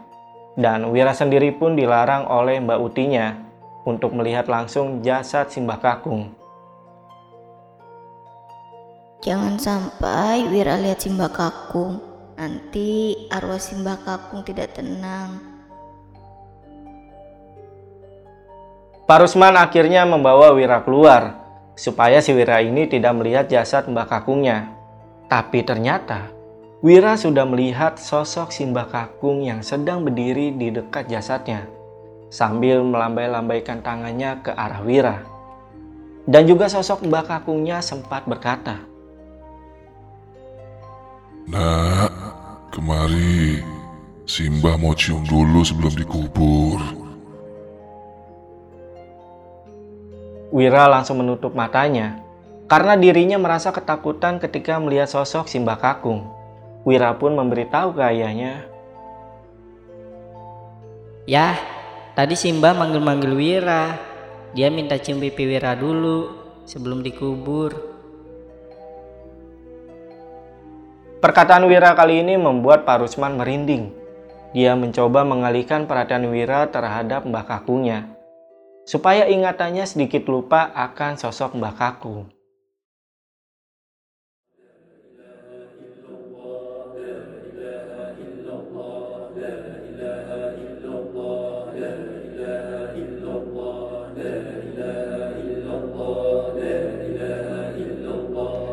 Dan 0.57 0.89
Wira 0.89 1.13
sendiri 1.13 1.53
pun 1.53 1.77
dilarang 1.77 2.25
oleh 2.25 2.57
Mbak 2.57 2.79
Utinya 2.81 3.37
untuk 3.85 4.17
melihat 4.17 4.49
langsung 4.49 5.05
jasad 5.05 5.53
Simbah 5.53 5.77
Kakung. 5.77 6.33
Jangan 9.19 9.59
sampai 9.59 10.47
Wira 10.47 10.79
lihat 10.79 11.03
Simba 11.03 11.27
Kakung. 11.27 11.99
Nanti 12.39 13.13
arwah 13.27 13.59
Simba 13.59 13.99
Kakung 13.99 14.47
tidak 14.47 14.71
tenang. 14.73 15.48
Pak 19.09 19.25
Rusman 19.25 19.57
akhirnya 19.57 20.05
membawa 20.05 20.53
Wira 20.53 20.85
keluar 20.85 21.33
supaya 21.73 22.21
si 22.21 22.29
Wira 22.29 22.61
ini 22.61 22.85
tidak 22.85 23.17
melihat 23.17 23.49
jasad 23.49 23.89
Mbah 23.89 24.05
Kakungnya. 24.05 24.69
Tapi 25.25 25.65
ternyata 25.65 26.29
Wira 26.85 27.17
sudah 27.17 27.41
melihat 27.49 27.97
sosok 27.97 28.53
Simbah 28.53 28.85
Kakung 28.85 29.41
yang 29.41 29.65
sedang 29.65 30.05
berdiri 30.05 30.53
di 30.53 30.69
dekat 30.69 31.09
jasadnya 31.09 31.65
sambil 32.29 32.85
melambai-lambaikan 32.85 33.81
tangannya 33.81 34.45
ke 34.45 34.53
arah 34.53 34.85
Wira. 34.85 35.25
Dan 36.29 36.45
juga 36.45 36.69
sosok 36.69 37.09
Mbah 37.09 37.25
Kakungnya 37.25 37.81
sempat 37.81 38.29
berkata, 38.29 38.77
Nak, 41.49 42.13
kemari. 42.69 43.57
Simbah 44.29 44.77
mau 44.77 44.93
cium 44.93 45.25
dulu 45.25 45.65
sebelum 45.65 45.97
dikubur. 45.97 46.98
Wira 50.49 50.89
langsung 50.89 51.21
menutup 51.21 51.53
matanya 51.53 52.25
karena 52.69 52.93
dirinya 52.93 53.41
merasa 53.41 53.73
ketakutan 53.73 54.37
ketika 54.37 54.77
melihat 54.77 55.09
sosok 55.09 55.49
Simbah 55.49 55.81
Kakung. 55.81 56.29
Wira 56.85 57.17
pun 57.17 57.33
memberitahu 57.33 57.97
ke 57.97 58.01
ayahnya. 58.01 58.65
Yah, 61.29 61.57
tadi 62.13 62.33
Simba 62.33 62.73
manggil-manggil 62.77 63.33
Wira. 63.33 63.97
Dia 64.53 64.73
minta 64.73 64.97
cium 64.97 65.21
pipi 65.21 65.45
Wira 65.45 65.77
dulu 65.77 66.33
sebelum 66.65 67.05
dikubur. 67.05 67.73
Perkataan 71.21 71.65
Wira 71.69 71.93
kali 71.93 72.21
ini 72.25 72.37
membuat 72.37 72.85
Pak 72.85 73.05
Rusman 73.05 73.37
merinding. 73.37 73.93
Dia 74.53 74.73
mencoba 74.73 75.21
mengalihkan 75.21 75.85
perhatian 75.85 76.25
Wira 76.29 76.65
terhadap 76.73 77.25
Mbah 77.25 77.45
Kakunya, 77.45 78.09
supaya 78.89 79.29
ingatannya 79.29 79.85
sedikit 79.85 80.25
lupa 80.25 80.73
akan 80.73 81.13
sosok 81.13 81.61
Mbah 81.61 81.77
Kakung. 81.77 82.25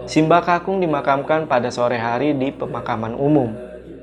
Simba 0.09 0.41
Kakung 0.41 0.81
dimakamkan 0.81 1.45
pada 1.45 1.69
sore 1.69 2.01
hari 2.01 2.33
di 2.33 2.49
pemakaman 2.49 3.13
umum 3.21 3.53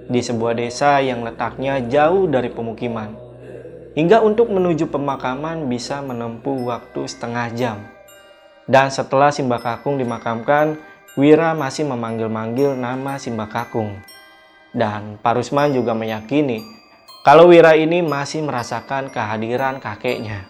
di 0.06 0.22
sebuah 0.22 0.54
desa 0.54 1.02
yang 1.02 1.26
letaknya 1.26 1.82
jauh 1.90 2.30
dari 2.30 2.54
pemukiman. 2.54 3.33
Hingga 3.94 4.26
untuk 4.26 4.50
menuju 4.50 4.90
pemakaman 4.90 5.70
bisa 5.70 6.02
menempuh 6.02 6.66
waktu 6.66 7.06
setengah 7.06 7.54
jam. 7.54 7.78
Dan 8.66 8.90
setelah 8.90 9.30
Simba 9.30 9.62
Kakung 9.62 10.02
dimakamkan, 10.02 10.82
Wira 11.14 11.54
masih 11.54 11.86
memanggil-manggil 11.86 12.74
nama 12.74 13.22
Simba 13.22 13.46
Kakung. 13.46 14.02
Dan 14.74 15.22
Parusman 15.22 15.70
juga 15.70 15.94
meyakini 15.94 16.84
kalau 17.24 17.48
Wira 17.48 17.72
ini 17.80 18.04
masih 18.04 18.44
merasakan 18.44 19.08
kehadiran 19.08 19.80
kakeknya. 19.80 20.44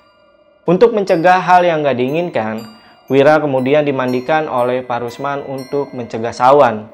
Untuk 0.65 0.89
mencegah 0.97 1.37
hal 1.37 1.61
yang 1.61 1.85
gak 1.85 2.01
diinginkan, 2.01 2.65
Wira 3.13 3.37
kemudian 3.37 3.85
dimandikan 3.85 4.49
oleh 4.49 4.81
Parusman 4.81 5.45
untuk 5.45 5.93
mencegah 5.93 6.33
sawan. 6.33 6.89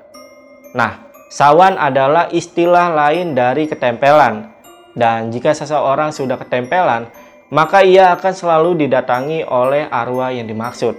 Nah, 0.75 0.99
sawan 1.31 1.79
adalah 1.79 2.27
istilah 2.27 2.91
lain 2.91 3.39
dari 3.39 3.71
ketempelan. 3.71 4.58
Dan 4.97 5.29
jika 5.29 5.53
seseorang 5.53 6.09
sudah 6.09 6.37
ketempelan, 6.41 7.09
maka 7.49 7.81
ia 7.81 8.13
akan 8.13 8.33
selalu 8.33 8.85
didatangi 8.85 9.45
oleh 9.45 9.89
arwah 9.89 10.29
yang 10.29 10.45
dimaksud. 10.45 10.93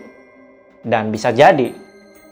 Dan 0.83 1.15
bisa 1.15 1.31
jadi, 1.31 1.71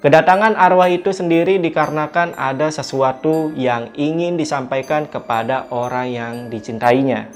kedatangan 0.02 0.58
arwah 0.58 0.90
itu 0.90 1.14
sendiri 1.14 1.62
dikarenakan 1.62 2.34
ada 2.34 2.70
sesuatu 2.70 3.54
yang 3.54 3.94
ingin 3.94 4.34
disampaikan 4.34 5.06
kepada 5.06 5.70
orang 5.70 6.06
yang 6.10 6.34
dicintainya. 6.50 7.30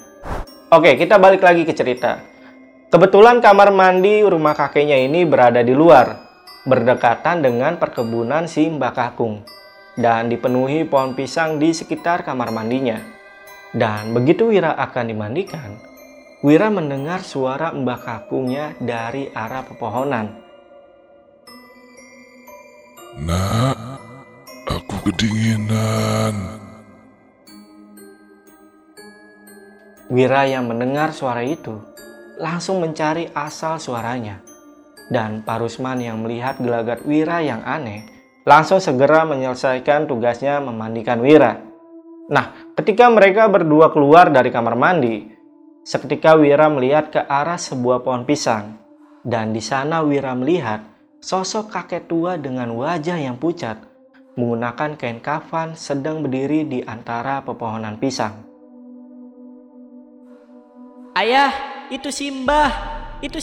Oke, 0.72 0.96
kita 0.96 1.20
balik 1.20 1.44
lagi 1.44 1.68
ke 1.68 1.76
cerita. 1.76 2.24
Kebetulan 2.92 3.40
kamar 3.40 3.72
mandi 3.72 4.20
rumah 4.20 4.52
kakeknya 4.52 5.00
ini 5.00 5.24
berada 5.24 5.64
di 5.64 5.72
luar, 5.72 6.28
berdekatan 6.68 7.40
dengan 7.40 7.80
perkebunan 7.80 8.44
si 8.44 8.68
Mbak 8.68 8.92
Kakung, 8.92 9.44
dan 9.96 10.28
dipenuhi 10.28 10.84
pohon 10.84 11.16
pisang 11.16 11.56
di 11.56 11.72
sekitar 11.72 12.24
kamar 12.24 12.52
mandinya. 12.52 13.21
Dan 13.72 14.12
begitu 14.12 14.52
Wira 14.52 14.76
akan 14.76 15.08
dimandikan, 15.08 15.80
Wira 16.44 16.68
mendengar 16.68 17.24
suara 17.24 17.72
Mbak 17.72 18.00
Kakungnya 18.04 18.76
dari 18.76 19.32
arah 19.32 19.64
pepohonan. 19.64 20.28
Nak, 23.24 23.78
aku 24.68 25.08
kedinginan. 25.08 26.60
Wira 30.12 30.44
yang 30.44 30.68
mendengar 30.68 31.16
suara 31.16 31.40
itu 31.40 31.72
langsung 32.36 32.84
mencari 32.84 33.32
asal 33.32 33.80
suaranya. 33.80 34.44
Dan 35.08 35.40
Parusman 35.40 36.00
yang 36.04 36.20
melihat 36.20 36.60
gelagat 36.60 37.04
Wira 37.08 37.40
yang 37.40 37.64
aneh, 37.64 38.04
langsung 38.44 38.84
segera 38.84 39.24
menyelesaikan 39.24 40.04
tugasnya 40.04 40.60
memandikan 40.60 41.20
Wira. 41.24 41.60
Nah, 42.32 42.61
ketika 42.78 43.08
mereka 43.12 43.48
berdua 43.48 43.92
keluar 43.92 44.32
dari 44.32 44.48
kamar 44.48 44.74
mandi, 44.76 45.28
seketika 45.82 46.38
Wira 46.38 46.70
melihat 46.72 47.12
ke 47.12 47.20
arah 47.20 47.58
sebuah 47.58 48.00
pohon 48.06 48.24
pisang. 48.24 48.78
Dan 49.22 49.54
di 49.54 49.62
sana 49.62 50.02
Wira 50.02 50.34
melihat 50.34 50.82
sosok 51.22 51.70
kakek 51.70 52.10
tua 52.10 52.34
dengan 52.34 52.74
wajah 52.74 53.14
yang 53.14 53.38
pucat, 53.38 53.78
menggunakan 54.34 54.98
kain 54.98 55.22
kafan 55.22 55.78
sedang 55.78 56.26
berdiri 56.26 56.66
di 56.66 56.80
antara 56.82 57.38
pepohonan 57.46 58.02
pisang. 58.02 58.34
Ayah, 61.12 61.52
itu 61.92 62.08
Simba, 62.08 62.72
itu 63.20 63.38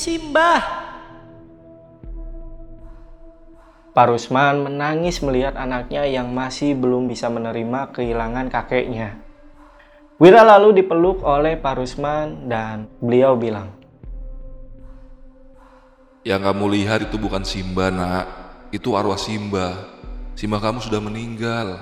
Simba. 3.89 3.97
Parusman 3.97 4.69
menangis 4.69 5.21
melihat 5.25 5.57
anaknya 5.57 6.05
yang 6.05 6.29
masih 6.29 6.77
belum 6.77 7.09
bisa 7.09 7.25
menerima 7.29 7.89
kehilangan 7.89 8.53
kakeknya. 8.53 9.17
Wira 10.19 10.43
lalu 10.45 10.83
dipeluk 10.83 11.23
oleh 11.25 11.57
Parusman 11.57 12.45
dan 12.45 12.85
beliau 13.01 13.33
bilang, 13.39 13.73
Yang 16.21 16.41
kamu 16.51 16.65
lihat 16.75 16.99
itu 17.09 17.17
bukan 17.17 17.41
Simba, 17.41 17.89
nak. 17.89 18.27
Itu 18.69 18.93
arwah 18.93 19.17
Simba. 19.17 19.89
Simba 20.35 20.59
kamu 20.61 20.83
sudah 20.83 21.01
meninggal. 21.01 21.79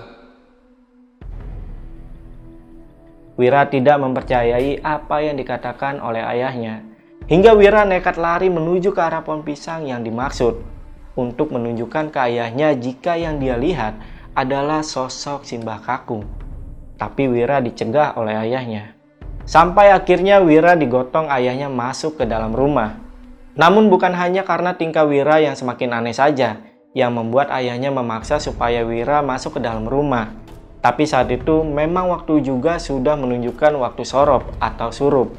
Wira 3.38 3.68
tidak 3.70 4.02
mempercayai 4.02 4.82
apa 4.82 5.18
yang 5.22 5.36
dikatakan 5.38 6.00
oleh 6.00 6.24
ayahnya. 6.24 6.82
Hingga 7.28 7.54
Wira 7.58 7.84
nekat 7.84 8.16
lari 8.16 8.48
menuju 8.48 8.96
ke 8.96 9.02
arah 9.04 9.22
pohon 9.22 9.44
pisang 9.44 9.84
yang 9.86 10.02
dimaksud 10.02 10.77
untuk 11.18 11.50
menunjukkan 11.52 12.14
ke 12.14 12.20
ayahnya 12.22 12.78
jika 12.78 13.18
yang 13.18 13.42
dia 13.42 13.58
lihat 13.58 13.98
adalah 14.38 14.86
sosok 14.86 15.44
Simbah 15.44 15.82
Kakung. 15.82 16.30
Tapi 17.02 17.26
Wira 17.26 17.58
dicegah 17.58 18.14
oleh 18.22 18.38
ayahnya. 18.38 18.94
Sampai 19.50 19.90
akhirnya 19.90 20.38
Wira 20.38 20.78
digotong 20.78 21.26
ayahnya 21.34 21.74
masuk 21.74 22.22
ke 22.22 22.30
dalam 22.30 22.54
rumah. 22.54 23.02
Namun 23.58 23.90
bukan 23.90 24.14
hanya 24.14 24.46
karena 24.46 24.78
tingkah 24.78 25.10
Wira 25.10 25.42
yang 25.42 25.58
semakin 25.58 25.98
aneh 25.98 26.14
saja 26.14 26.62
yang 26.94 27.18
membuat 27.18 27.50
ayahnya 27.50 27.90
memaksa 27.90 28.38
supaya 28.38 28.86
Wira 28.86 29.26
masuk 29.26 29.58
ke 29.58 29.62
dalam 29.66 29.90
rumah. 29.90 30.38
Tapi 30.86 31.10
saat 31.10 31.34
itu 31.34 31.66
memang 31.66 32.14
waktu 32.14 32.46
juga 32.46 32.78
sudah 32.78 33.18
menunjukkan 33.18 33.74
waktu 33.82 34.06
sorop 34.06 34.46
atau 34.62 34.94
surup. 34.94 35.34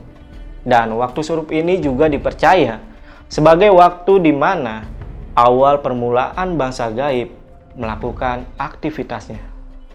Dan 0.66 0.98
waktu 0.98 1.22
surup 1.22 1.54
ini 1.54 1.78
juga 1.78 2.10
dipercaya 2.10 2.82
sebagai 3.30 3.70
waktu 3.70 4.24
di 4.24 4.32
mana 4.34 4.97
awal 5.38 5.78
permulaan 5.78 6.58
bangsa 6.58 6.90
gaib 6.90 7.30
melakukan 7.78 8.42
aktivitasnya. 8.58 9.38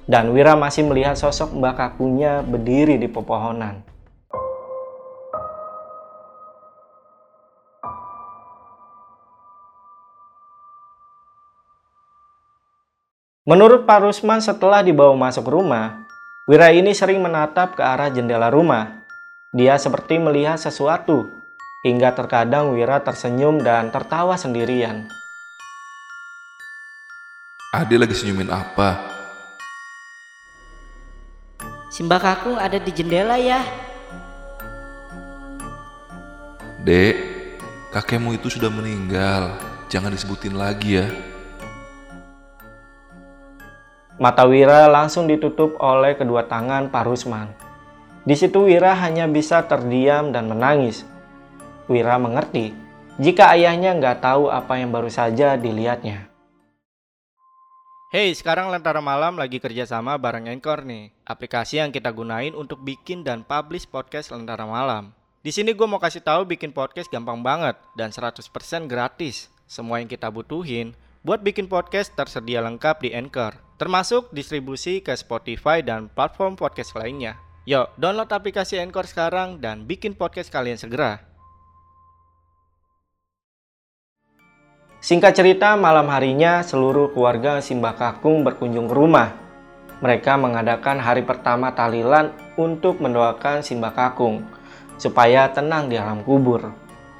Dan 0.08 0.32
Wira 0.32 0.56
masih 0.56 0.88
melihat 0.88 1.20
sosok 1.20 1.52
Mbak 1.52 1.76
Kakunya 1.76 2.40
berdiri 2.40 2.96
di 2.96 3.12
pepohonan. 3.12 3.84
Menurut 13.44 13.84
Pak 13.84 14.08
Rusman 14.08 14.40
setelah 14.40 14.80
dibawa 14.80 15.12
masuk 15.20 15.52
rumah, 15.52 16.08
Wira 16.48 16.72
ini 16.72 16.96
sering 16.96 17.20
menatap 17.20 17.76
ke 17.76 17.84
arah 17.84 18.08
jendela 18.08 18.48
rumah. 18.48 19.04
Dia 19.52 19.76
seperti 19.76 20.16
melihat 20.16 20.56
sesuatu, 20.56 21.28
hingga 21.84 22.16
terkadang 22.16 22.72
Wira 22.72 23.04
tersenyum 23.04 23.60
dan 23.60 23.92
tertawa 23.92 24.40
sendirian. 24.40 25.12
Ade 27.74 27.98
lagi 27.98 28.14
senyumin 28.14 28.54
apa? 28.54 29.02
Simba 31.90 32.22
Kakung 32.22 32.62
ada 32.62 32.78
di 32.78 32.94
jendela 32.94 33.34
ya. 33.42 33.66
Dek, 36.86 37.18
kakekmu 37.90 38.38
itu 38.38 38.54
sudah 38.54 38.70
meninggal. 38.70 39.58
Jangan 39.90 40.14
disebutin 40.14 40.54
lagi 40.54 41.02
ya. 41.02 41.10
Mata 44.22 44.46
Wira 44.46 44.86
langsung 44.86 45.26
ditutup 45.26 45.74
oleh 45.82 46.14
kedua 46.14 46.46
tangan 46.46 46.94
Pak 46.94 47.10
Rusman. 47.10 47.58
Di 48.22 48.38
situ 48.38 48.70
Wira 48.70 48.94
hanya 49.02 49.26
bisa 49.26 49.66
terdiam 49.66 50.30
dan 50.30 50.46
menangis. 50.46 51.10
Wira 51.90 52.22
mengerti 52.22 52.70
jika 53.18 53.50
ayahnya 53.58 53.98
nggak 53.98 54.22
tahu 54.22 54.54
apa 54.54 54.78
yang 54.78 54.94
baru 54.94 55.10
saja 55.10 55.58
dilihatnya. 55.58 56.33
Hey, 58.14 58.30
sekarang 58.38 58.70
Lentera 58.70 59.02
Malam 59.02 59.42
lagi 59.42 59.58
kerja 59.58 59.90
sama 59.90 60.22
bareng 60.22 60.46
Anchor 60.46 60.86
nih, 60.86 61.10
aplikasi 61.26 61.82
yang 61.82 61.90
kita 61.90 62.14
gunain 62.14 62.54
untuk 62.54 62.86
bikin 62.86 63.26
dan 63.26 63.42
publish 63.42 63.90
podcast 63.90 64.30
Lentera 64.30 64.70
Malam. 64.70 65.18
Di 65.42 65.50
sini 65.50 65.74
gue 65.74 65.88
mau 65.90 65.98
kasih 65.98 66.22
tahu 66.22 66.46
bikin 66.46 66.78
podcast 66.78 67.10
gampang 67.10 67.42
banget 67.42 67.74
dan 67.98 68.14
100% 68.14 68.38
gratis. 68.86 69.50
Semua 69.66 69.98
yang 69.98 70.06
kita 70.06 70.30
butuhin 70.30 70.94
buat 71.26 71.42
bikin 71.42 71.66
podcast 71.66 72.14
tersedia 72.14 72.62
lengkap 72.62 73.02
di 73.02 73.18
Anchor, 73.18 73.58
termasuk 73.82 74.30
distribusi 74.30 75.02
ke 75.02 75.18
Spotify 75.18 75.82
dan 75.82 76.06
platform 76.06 76.54
podcast 76.54 76.94
lainnya. 76.94 77.42
Yuk, 77.66 77.98
download 77.98 78.30
aplikasi 78.30 78.78
Anchor 78.78 79.10
sekarang 79.10 79.58
dan 79.58 79.90
bikin 79.90 80.14
podcast 80.14 80.54
kalian 80.54 80.78
segera. 80.78 81.33
Singkat 85.04 85.36
cerita, 85.36 85.76
malam 85.76 86.08
harinya 86.08 86.64
seluruh 86.64 87.12
keluarga 87.12 87.60
Simbah 87.60 87.92
Kakung 87.92 88.48
berkunjung 88.48 88.88
ke 88.88 88.96
rumah. 88.96 89.36
Mereka 90.00 90.40
mengadakan 90.40 90.96
hari 91.04 91.28
pertama 91.28 91.76
tahlilan 91.76 92.32
untuk 92.56 93.04
mendoakan 93.04 93.60
Simbah 93.68 93.92
Kakung 93.92 94.48
supaya 94.96 95.52
tenang 95.52 95.92
di 95.92 96.00
alam 96.00 96.24
kubur. 96.24 96.72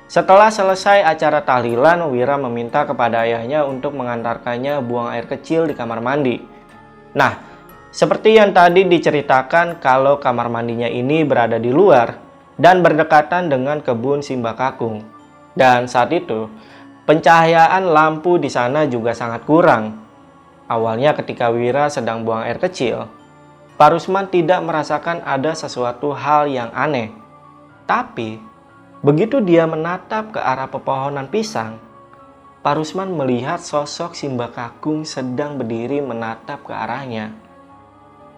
Setelah 0.08 0.48
selesai 0.48 1.04
acara 1.04 1.44
tahlilan, 1.44 2.08
Wira 2.08 2.40
meminta 2.40 2.88
kepada 2.88 3.28
ayahnya 3.28 3.68
untuk 3.68 4.00
mengantarkannya 4.00 4.80
buang 4.80 5.12
air 5.12 5.28
kecil 5.28 5.68
di 5.68 5.76
kamar 5.76 6.00
mandi. 6.00 6.40
Nah, 7.20 7.36
seperti 7.92 8.40
yang 8.40 8.56
tadi 8.56 8.88
diceritakan 8.88 9.84
kalau 9.84 10.24
kamar 10.24 10.48
mandinya 10.48 10.88
ini 10.88 11.28
berada 11.28 11.60
di 11.60 11.68
luar 11.68 12.16
dan 12.56 12.80
berdekatan 12.80 13.52
dengan 13.52 13.84
kebun 13.84 14.24
Simbah 14.24 14.56
Kakung. 14.56 15.04
Dan 15.52 15.92
saat 15.92 16.16
itu, 16.16 16.48
Pencahayaan 17.04 17.84
lampu 17.92 18.40
di 18.40 18.48
sana 18.48 18.88
juga 18.88 19.12
sangat 19.12 19.44
kurang. 19.44 20.00
Awalnya 20.72 21.12
ketika 21.20 21.52
Wira 21.52 21.92
sedang 21.92 22.24
buang 22.24 22.48
air 22.48 22.56
kecil, 22.64 23.12
Parusman 23.76 24.32
tidak 24.32 24.64
merasakan 24.64 25.20
ada 25.28 25.52
sesuatu 25.52 26.16
hal 26.16 26.48
yang 26.48 26.72
aneh. 26.72 27.12
Tapi, 27.84 28.40
begitu 29.04 29.44
dia 29.44 29.68
menatap 29.68 30.32
ke 30.32 30.40
arah 30.40 30.72
pepohonan 30.72 31.28
pisang, 31.28 31.76
Parusman 32.64 33.12
melihat 33.12 33.60
sosok 33.60 34.16
Simbah 34.16 34.56
Kakung 34.56 35.04
sedang 35.04 35.60
berdiri 35.60 36.00
menatap 36.00 36.64
ke 36.64 36.72
arahnya. 36.72 37.36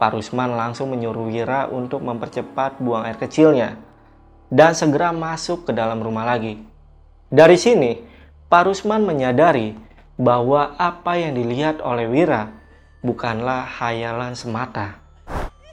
Parusman 0.01 0.57
langsung 0.57 0.89
menyuruh 0.89 1.29
Wira 1.29 1.69
untuk 1.69 2.01
mempercepat 2.01 2.81
buang 2.81 3.05
air 3.05 3.21
kecilnya 3.21 3.77
dan 4.49 4.73
segera 4.73 5.13
masuk 5.13 5.69
ke 5.69 5.71
dalam 5.77 6.01
rumah 6.01 6.25
lagi. 6.25 6.57
Dari 7.29 7.53
sini, 7.53 8.14
Pak 8.45 8.69
Rusman 8.69 9.01
menyadari 9.01 9.73
bahwa 10.21 10.77
apa 10.77 11.17
yang 11.17 11.33
dilihat 11.33 11.81
oleh 11.81 12.05
Wira 12.05 12.53
bukanlah 13.01 13.65
hayalan 13.65 14.37
semata. 14.37 15.01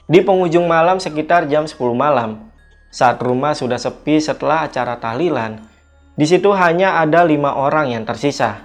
Di 0.08 0.24
penghujung 0.24 0.64
malam 0.64 0.96
sekitar 0.96 1.52
jam 1.52 1.68
10 1.68 1.76
malam, 1.92 2.48
saat 2.88 3.20
rumah 3.20 3.52
sudah 3.52 3.76
sepi 3.76 4.24
setelah 4.24 4.64
acara 4.64 4.96
tahlilan, 4.96 5.60
di 6.16 6.24
situ 6.24 6.48
hanya 6.56 6.96
ada 6.96 7.28
lima 7.28 7.52
orang 7.60 7.92
yang 7.92 8.08
tersisa. 8.08 8.64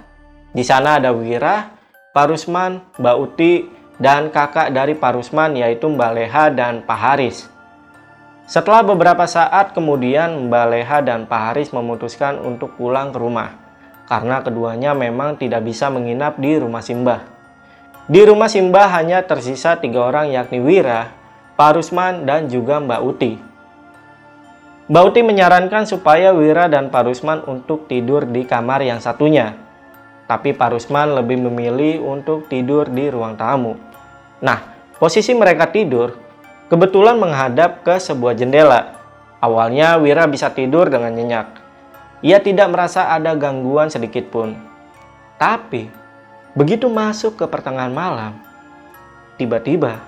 Di 0.56 0.64
sana 0.64 0.96
ada 0.96 1.12
Wira, 1.12 1.68
Pak 2.16 2.32
Rusman, 2.32 2.80
Mbak 2.96 3.16
Uti, 3.20 3.68
dan 4.00 4.32
kakak 4.32 4.72
dari 4.72 4.96
Pak 4.96 5.20
Rusman 5.20 5.52
yaitu 5.52 5.84
Mbak 5.84 6.12
Leha 6.16 6.44
dan 6.48 6.80
Pak 6.80 6.96
Haris. 6.96 7.44
Setelah 8.48 8.80
beberapa 8.88 9.28
saat 9.28 9.76
kemudian 9.76 10.48
Mbak 10.48 10.66
Leha 10.72 10.98
dan 11.04 11.28
Pak 11.28 11.52
Haris 11.52 11.76
memutuskan 11.76 12.40
untuk 12.40 12.72
pulang 12.80 13.12
ke 13.12 13.20
rumah 13.20 13.67
karena 14.08 14.40
keduanya 14.40 14.96
memang 14.96 15.36
tidak 15.36 15.68
bisa 15.68 15.92
menginap 15.92 16.40
di 16.40 16.56
rumah 16.56 16.80
Simbah. 16.80 17.28
Di 18.08 18.24
rumah 18.24 18.48
Simbah 18.48 18.88
hanya 18.96 19.20
tersisa 19.28 19.76
tiga 19.76 20.08
orang 20.08 20.32
yakni 20.32 20.64
Wira, 20.64 21.12
Pak 21.60 21.76
Rusman, 21.76 22.24
dan 22.24 22.48
juga 22.48 22.80
Mbak 22.80 23.00
Uti. 23.04 23.32
Mbak 24.88 25.04
Uti 25.12 25.20
menyarankan 25.20 25.84
supaya 25.84 26.32
Wira 26.32 26.72
dan 26.72 26.88
Pak 26.88 27.04
Rusman 27.04 27.44
untuk 27.44 27.84
tidur 27.84 28.24
di 28.24 28.48
kamar 28.48 28.80
yang 28.80 29.04
satunya. 29.04 29.52
Tapi 30.24 30.56
Pak 30.56 30.72
Rusman 30.72 31.12
lebih 31.20 31.36
memilih 31.44 32.00
untuk 32.00 32.48
tidur 32.48 32.88
di 32.88 33.12
ruang 33.12 33.36
tamu. 33.36 33.76
Nah, 34.40 34.72
posisi 34.96 35.36
mereka 35.36 35.68
tidur 35.68 36.16
kebetulan 36.72 37.20
menghadap 37.20 37.84
ke 37.84 38.00
sebuah 38.00 38.32
jendela. 38.40 38.96
Awalnya 39.44 40.00
Wira 40.00 40.24
bisa 40.24 40.48
tidur 40.48 40.88
dengan 40.88 41.12
nyenyak. 41.12 41.57
Ia 42.18 42.42
tidak 42.42 42.74
merasa 42.74 43.14
ada 43.14 43.34
gangguan 43.38 43.86
sedikit 43.86 44.26
pun. 44.34 44.58
Tapi, 45.38 45.86
begitu 46.58 46.90
masuk 46.90 47.38
ke 47.38 47.44
pertengahan 47.46 47.94
malam, 47.94 48.34
tiba-tiba 49.38 50.02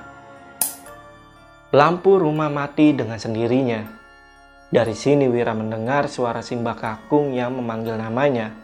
lampu 1.70 2.18
rumah 2.18 2.50
mati 2.50 2.90
dengan 2.90 3.14
sendirinya. 3.14 3.86
Dari 4.70 4.94
sini 4.94 5.26
Wira 5.26 5.54
mendengar 5.54 6.06
suara 6.06 6.42
Simbah 6.42 6.78
Kakung 6.78 7.34
yang 7.34 7.58
memanggil 7.58 7.98
namanya. 7.98 8.54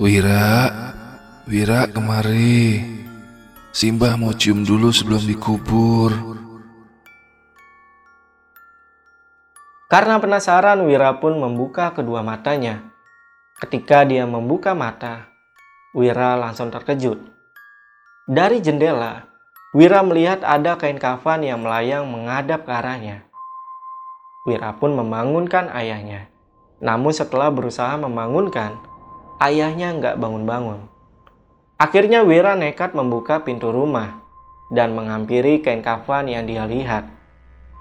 Wira, 0.00 0.68
Wira 1.48 1.88
kemari. 1.88 2.84
Simbah 3.72 4.16
mau 4.16 4.32
cium 4.36 4.64
dulu 4.64 4.92
sebelum 4.92 5.24
dikubur. 5.24 6.12
Karena 9.90 10.22
penasaran, 10.22 10.86
Wira 10.86 11.18
pun 11.18 11.34
membuka 11.34 11.90
kedua 11.90 12.22
matanya. 12.22 12.94
Ketika 13.58 14.06
dia 14.06 14.22
membuka 14.22 14.70
mata, 14.70 15.26
Wira 15.90 16.38
langsung 16.38 16.70
terkejut. 16.70 17.18
Dari 18.30 18.62
jendela, 18.62 19.26
Wira 19.74 20.06
melihat 20.06 20.46
ada 20.46 20.78
kain 20.78 20.94
kafan 20.94 21.42
yang 21.42 21.66
melayang 21.66 22.06
menghadap 22.06 22.62
ke 22.62 22.70
arahnya. 22.70 23.26
Wira 24.46 24.78
pun 24.78 24.94
membangunkan 24.94 25.66
ayahnya. 25.74 26.30
Namun 26.78 27.10
setelah 27.10 27.50
berusaha 27.50 27.90
membangunkan, 27.98 28.78
ayahnya 29.42 29.90
nggak 29.98 30.22
bangun-bangun. 30.22 30.86
Akhirnya 31.82 32.22
Wira 32.22 32.54
nekat 32.54 32.94
membuka 32.94 33.42
pintu 33.42 33.74
rumah 33.74 34.22
dan 34.70 34.94
menghampiri 34.94 35.66
kain 35.66 35.82
kafan 35.82 36.30
yang 36.30 36.46
dia 36.46 36.62
lihat. 36.70 37.10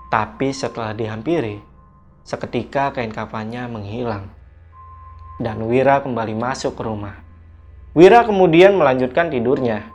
Tapi 0.09 0.49
setelah 0.49 0.97
dihampiri, 0.97 1.68
Seketika 2.29 2.93
kain 2.93 3.09
kafannya 3.09 3.65
menghilang. 3.65 4.29
Dan 5.41 5.65
Wira 5.65 5.97
kembali 6.05 6.37
masuk 6.37 6.77
ke 6.77 6.85
rumah. 6.85 7.17
Wira 7.97 8.21
kemudian 8.21 8.77
melanjutkan 8.77 9.33
tidurnya. 9.33 9.89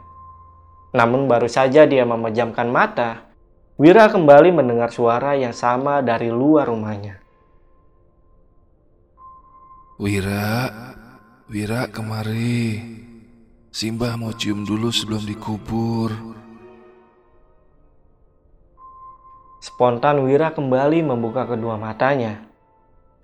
Namun 0.91 1.31
baru 1.31 1.47
saja 1.47 1.87
dia 1.87 2.03
memejamkan 2.03 2.67
mata, 2.67 3.31
Wira 3.79 4.11
kembali 4.11 4.51
mendengar 4.51 4.91
suara 4.91 5.39
yang 5.39 5.55
sama 5.55 6.03
dari 6.03 6.27
luar 6.27 6.75
rumahnya. 6.75 7.23
Wira, 10.03 10.75
Wira 11.47 11.87
kemari. 11.87 12.83
Simbah 13.71 14.19
mau 14.19 14.35
cium 14.35 14.67
dulu 14.67 14.91
sebelum 14.91 15.23
dikubur. 15.23 16.11
Spontan 19.65 20.21
Wira 20.29 20.53
kembali 20.53 21.01
membuka 21.01 21.49
kedua 21.49 21.81
matanya. 21.81 22.45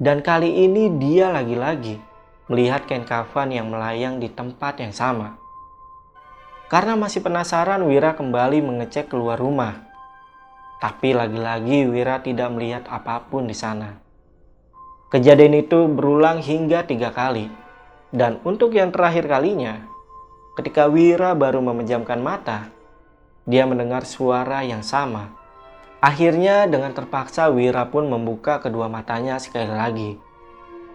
Dan 0.00 0.24
kali 0.24 0.64
ini 0.64 0.88
dia 0.96 1.28
lagi-lagi 1.28 2.00
melihat 2.48 2.88
kain 2.88 3.04
kafan 3.04 3.52
yang 3.52 3.68
melayang 3.68 4.16
di 4.16 4.32
tempat 4.32 4.80
yang 4.80 4.96
sama. 4.96 5.36
Karena 6.72 6.96
masih 6.96 7.20
penasaran, 7.20 7.84
Wira 7.84 8.16
kembali 8.16 8.64
mengecek 8.64 9.12
keluar 9.12 9.36
rumah. 9.36 9.84
Tapi 10.80 11.12
lagi-lagi 11.12 11.84
Wira 11.84 12.24
tidak 12.24 12.48
melihat 12.56 12.88
apa 12.88 13.20
pun 13.28 13.44
di 13.44 13.52
sana. 13.52 14.00
Kejadian 15.12 15.60
itu 15.60 15.92
berulang 15.92 16.40
hingga 16.40 16.88
tiga 16.88 17.12
kali. 17.12 17.52
Dan 18.16 18.40
untuk 18.48 18.72
yang 18.72 18.88
terakhir 18.88 19.28
kalinya, 19.28 19.84
ketika 20.56 20.88
Wira 20.88 21.36
baru 21.36 21.60
memejamkan 21.60 22.16
mata, 22.16 22.72
dia 23.44 23.68
mendengar 23.68 24.08
suara 24.08 24.64
yang 24.64 24.80
sama 24.80 25.39
Akhirnya 26.00 26.64
dengan 26.64 26.96
terpaksa 26.96 27.52
Wira 27.52 27.84
pun 27.92 28.08
membuka 28.08 28.56
kedua 28.56 28.88
matanya 28.88 29.36
sekali 29.36 29.68
lagi. 29.68 30.10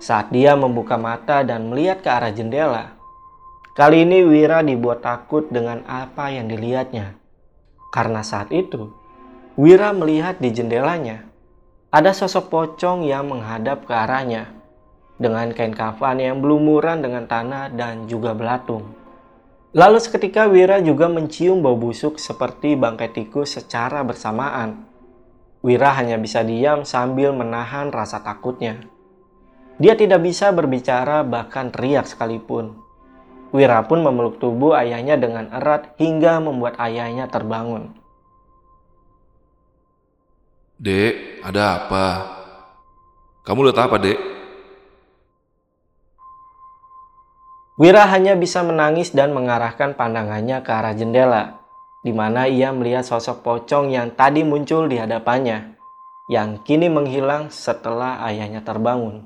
Saat 0.02 0.34
dia 0.34 0.58
membuka 0.58 0.98
mata 0.98 1.46
dan 1.46 1.70
melihat 1.70 2.02
ke 2.02 2.10
arah 2.10 2.34
jendela, 2.34 2.98
kali 3.78 4.02
ini 4.02 4.26
Wira 4.26 4.66
dibuat 4.66 5.06
takut 5.06 5.46
dengan 5.54 5.86
apa 5.86 6.34
yang 6.34 6.50
dilihatnya. 6.50 7.22
Karena 7.94 8.26
saat 8.26 8.50
itu, 8.50 8.90
Wira 9.54 9.94
melihat 9.94 10.42
di 10.42 10.50
jendelanya 10.50 11.22
ada 11.94 12.12
sosok 12.12 12.50
pocong 12.50 13.06
yang 13.06 13.30
menghadap 13.30 13.86
ke 13.86 13.94
arahnya 13.94 14.52
dengan 15.22 15.54
kain 15.54 15.72
kafan 15.72 16.20
yang 16.20 16.42
belumuran 16.42 17.00
dengan 17.00 17.30
tanah 17.30 17.72
dan 17.72 18.10
juga 18.10 18.36
belatung. 18.36 18.90
Lalu 19.76 20.02
seketika 20.02 20.50
Wira 20.50 20.82
juga 20.82 21.08
mencium 21.08 21.62
bau 21.62 21.78
busuk 21.78 22.18
seperti 22.18 22.74
bangkai 22.74 23.12
tikus 23.16 23.56
secara 23.56 24.02
bersamaan. 24.02 24.95
Wira 25.66 25.98
hanya 25.98 26.22
bisa 26.22 26.46
diam 26.46 26.86
sambil 26.86 27.34
menahan 27.34 27.90
rasa 27.90 28.22
takutnya. 28.22 28.86
Dia 29.82 29.98
tidak 29.98 30.22
bisa 30.22 30.54
berbicara 30.54 31.26
bahkan 31.26 31.74
teriak 31.74 32.06
sekalipun. 32.06 32.78
Wira 33.50 33.82
pun 33.90 34.06
memeluk 34.06 34.38
tubuh 34.38 34.78
ayahnya 34.78 35.18
dengan 35.18 35.50
erat 35.50 35.98
hingga 35.98 36.38
membuat 36.38 36.78
ayahnya 36.78 37.26
terbangun. 37.34 37.98
Dek, 40.78 41.42
ada 41.42 41.82
apa? 41.82 42.06
Kamu 43.42 43.66
lihat 43.66 43.90
apa, 43.90 43.98
Dek? 43.98 44.20
Wira 47.82 48.06
hanya 48.06 48.38
bisa 48.38 48.62
menangis 48.62 49.18
dan 49.18 49.34
mengarahkan 49.34 49.98
pandangannya 49.98 50.62
ke 50.62 50.70
arah 50.70 50.94
jendela, 50.94 51.65
di 52.06 52.14
mana 52.14 52.46
ia 52.46 52.70
melihat 52.70 53.02
sosok 53.02 53.42
pocong 53.42 53.90
yang 53.90 54.14
tadi 54.14 54.46
muncul 54.46 54.86
di 54.86 55.02
hadapannya, 55.02 55.74
yang 56.30 56.62
kini 56.62 56.86
menghilang 56.86 57.50
setelah 57.50 58.22
ayahnya 58.30 58.62
terbangun. 58.62 59.26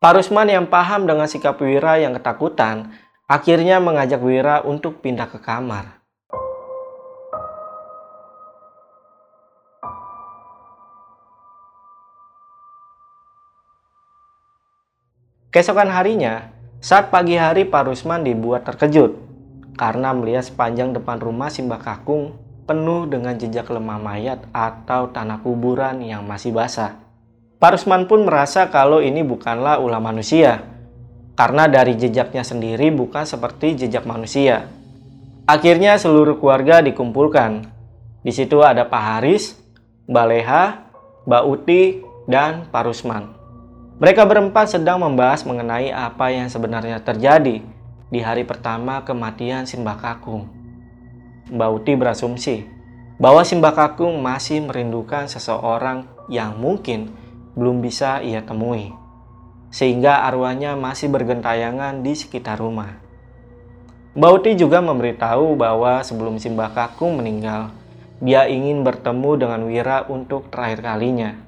Parusman 0.00 0.48
yang 0.48 0.64
paham 0.72 1.04
dengan 1.04 1.28
sikap 1.28 1.60
Wira 1.60 2.00
yang 2.00 2.16
ketakutan, 2.16 2.96
akhirnya 3.28 3.76
mengajak 3.76 4.24
Wira 4.24 4.64
untuk 4.64 5.04
pindah 5.04 5.28
ke 5.28 5.36
kamar. 5.36 6.00
Keesokan 15.52 15.92
harinya, 15.92 16.56
saat 16.80 17.12
pagi 17.12 17.36
hari 17.36 17.68
Pak 17.68 17.92
Rusman 17.92 18.24
dibuat 18.24 18.64
terkejut 18.64 19.33
karena 19.74 20.14
melihat 20.14 20.46
sepanjang 20.46 20.94
depan 20.94 21.18
rumah 21.18 21.50
Simbah 21.50 21.82
Kakung 21.82 22.38
penuh 22.64 23.04
dengan 23.04 23.36
jejak 23.36 23.68
lemah 23.68 24.00
mayat 24.00 24.40
atau 24.50 25.12
tanah 25.12 25.44
kuburan 25.44 26.00
yang 26.00 26.24
masih 26.24 26.54
basah. 26.54 26.96
Pak 27.60 27.76
Rusman 27.76 28.08
pun 28.08 28.24
merasa 28.24 28.72
kalau 28.72 29.04
ini 29.04 29.20
bukanlah 29.20 29.80
ulah 29.80 30.00
manusia 30.00 30.64
karena 31.34 31.66
dari 31.66 31.98
jejaknya 31.98 32.46
sendiri 32.46 32.94
bukan 32.94 33.26
seperti 33.26 33.84
jejak 33.84 34.06
manusia. 34.08 34.70
Akhirnya 35.44 36.00
seluruh 36.00 36.40
keluarga 36.40 36.80
dikumpulkan. 36.80 37.68
Di 38.24 38.32
situ 38.32 38.64
ada 38.64 38.88
Pak 38.88 39.02
Haris, 39.04 39.60
Mbak 40.08 40.26
Leha, 40.32 40.64
Mbak 41.28 41.44
Uti, 41.44 41.82
dan 42.24 42.64
Pak 42.72 42.88
Rusman. 42.88 43.28
Mereka 44.00 44.24
berempat 44.24 44.72
sedang 44.72 45.04
membahas 45.04 45.44
mengenai 45.44 45.92
apa 45.92 46.32
yang 46.32 46.48
sebenarnya 46.48 47.04
terjadi 47.04 47.60
di 48.12 48.20
hari 48.20 48.44
pertama 48.44 49.04
kematian 49.04 49.64
Simbah 49.64 49.96
Kakung. 49.96 50.48
Mbak 51.48 51.70
Uti 51.70 51.92
berasumsi 51.96 52.56
bahwa 53.16 53.40
Simbah 53.44 53.72
Kakung 53.72 54.20
masih 54.20 54.64
merindukan 54.64 55.28
seseorang 55.28 56.08
yang 56.28 56.56
mungkin 56.56 57.12
belum 57.54 57.80
bisa 57.84 58.20
ia 58.20 58.42
temui, 58.42 58.92
sehingga 59.72 60.24
arwahnya 60.26 60.74
masih 60.74 61.12
bergentayangan 61.12 62.04
di 62.04 62.12
sekitar 62.12 62.60
rumah. 62.60 63.00
Mbak 64.16 64.30
Uti 64.30 64.50
juga 64.56 64.82
memberitahu 64.84 65.56
bahwa 65.56 66.04
sebelum 66.04 66.36
Simbah 66.36 66.72
Kakung 66.72 67.20
meninggal, 67.20 67.72
dia 68.18 68.48
ingin 68.48 68.80
bertemu 68.80 69.30
dengan 69.36 69.60
Wira 69.68 70.08
untuk 70.08 70.48
terakhir 70.48 70.80
kalinya 70.80 71.44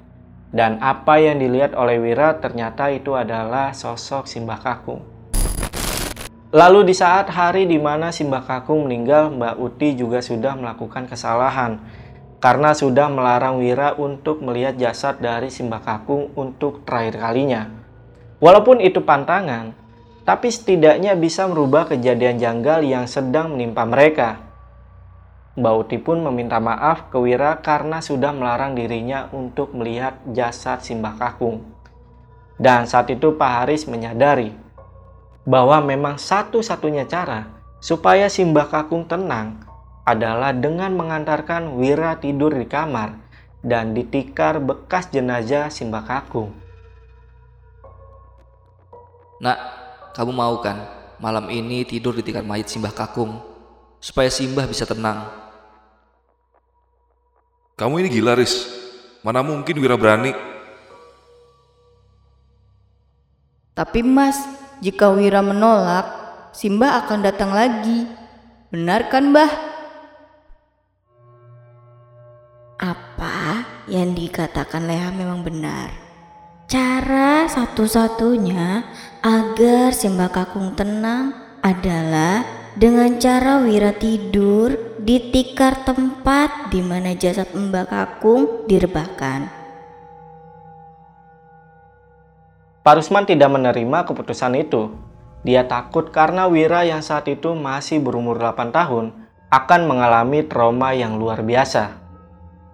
dan 0.51 0.79
apa 0.79 1.19
yang 1.19 1.43
dilihat 1.43 1.75
oleh 1.75 1.99
Wira 1.99 2.39
ternyata 2.39 2.87
itu 2.87 3.15
adalah 3.19 3.75
sosok 3.75 4.27
Simbah 4.27 4.59
Kakung. 4.63 5.16
Lalu 6.47 6.87
di 6.87 6.95
saat 6.95 7.27
hari 7.27 7.67
di 7.67 7.75
mana 7.75 8.07
Simbah 8.07 8.47
Kakung 8.47 8.87
meninggal, 8.87 9.35
Mbak 9.35 9.55
Uti 9.59 9.99
juga 9.99 10.23
sudah 10.23 10.55
melakukan 10.55 11.03
kesalahan 11.03 11.83
karena 12.39 12.71
sudah 12.71 13.11
melarang 13.11 13.59
Wira 13.59 13.91
untuk 13.99 14.39
melihat 14.39 14.79
jasad 14.79 15.19
dari 15.19 15.51
Simbah 15.51 15.83
Kakung 15.83 16.31
untuk 16.39 16.87
terakhir 16.87 17.19
kalinya. 17.19 17.67
Walaupun 18.39 18.79
itu 18.79 19.03
pantangan, 19.03 19.75
tapi 20.23 20.47
setidaknya 20.47 21.19
bisa 21.19 21.51
merubah 21.51 21.83
kejadian 21.83 22.39
janggal 22.39 22.79
yang 22.79 23.11
sedang 23.11 23.51
menimpa 23.51 23.83
mereka. 23.83 24.39
Mbak 25.59 25.73
Uti 25.83 25.97
pun 25.99 26.23
meminta 26.23 26.63
maaf 26.63 27.11
ke 27.11 27.19
Wira 27.19 27.59
karena 27.59 27.99
sudah 27.99 28.31
melarang 28.31 28.71
dirinya 28.71 29.27
untuk 29.35 29.75
melihat 29.75 30.15
jasad 30.31 30.79
Simbah 30.79 31.19
Kakung. 31.19 31.59
Dan 32.55 32.87
saat 32.87 33.11
itu 33.11 33.35
Pak 33.35 33.51
Haris 33.67 33.83
menyadari 33.83 34.66
bahwa 35.47 35.79
memang 35.79 36.19
satu-satunya 36.19 37.07
cara 37.07 37.47
supaya 37.79 38.27
Simbah 38.27 38.67
Kakung 38.67 39.07
tenang 39.07 39.63
adalah 40.03 40.51
dengan 40.51 40.91
mengantarkan 40.99 41.79
Wira 41.79 42.19
tidur 42.19 42.51
di 42.51 42.67
kamar 42.67 43.15
dan 43.63 43.95
ditikar 43.95 44.59
bekas 44.59 45.07
jenazah 45.07 45.71
Simbah 45.71 46.03
Kakung. 46.03 46.51
Nak, 49.39 49.57
kamu 50.11 50.35
mau 50.35 50.59
kan 50.59 50.83
malam 51.23 51.47
ini 51.47 51.87
tidur 51.87 52.11
di 52.11 52.27
tikar 52.27 52.43
mayat 52.43 52.67
Simbah 52.67 52.91
Kakung 52.91 53.39
supaya 54.03 54.27
Simbah 54.27 54.67
bisa 54.67 54.83
tenang 54.83 55.47
kamu 57.77 58.01
ini 58.01 58.09
gila, 58.09 58.33
Riz. 58.33 58.65
Mana 59.21 59.45
mungkin 59.45 59.77
Wira 59.77 59.93
berani? 59.93 60.33
Tapi 63.77 64.01
mas, 64.01 64.33
jika 64.83 65.09
Wira 65.13 65.41
menolak, 65.41 66.05
Simba 66.53 67.01
akan 67.05 67.19
datang 67.25 67.53
lagi. 67.53 68.05
Benar 68.69 69.09
kan, 69.09 69.33
Mbah? 69.33 69.51
Apa 72.77 73.65
yang 73.89 74.13
dikatakan 74.13 74.85
Leha 74.85 75.09
memang 75.09 75.41
benar. 75.41 75.89
Cara 76.69 77.49
satu-satunya 77.49 78.85
agar 79.23 79.95
Simba 79.95 80.29
Kakung 80.29 80.75
tenang 80.77 81.33
adalah 81.63 82.45
dengan 82.77 83.17
cara 83.17 83.63
Wira 83.63 83.95
tidur 83.95 84.99
di 85.01 85.31
tikar 85.33 85.87
tempat 85.87 86.69
di 86.69 86.83
mana 86.85 87.17
jasad 87.17 87.49
Mbak 87.55 87.85
Kakung 87.89 88.69
direbahkan. 88.69 89.56
Pak 92.87 93.03
Rusman 93.03 93.27
tidak 93.27 93.51
menerima 93.51 94.07
keputusan 94.07 94.55
itu. 94.63 94.95
Dia 95.43 95.67
takut 95.67 96.07
karena 96.07 96.47
Wira 96.47 96.87
yang 96.87 97.03
saat 97.03 97.27
itu 97.27 97.51
masih 97.51 97.99
berumur 97.99 98.39
8 98.39 98.71
tahun 98.71 99.11
akan 99.51 99.81
mengalami 99.91 100.47
trauma 100.47 100.95
yang 100.95 101.19
luar 101.19 101.43
biasa. 101.43 101.99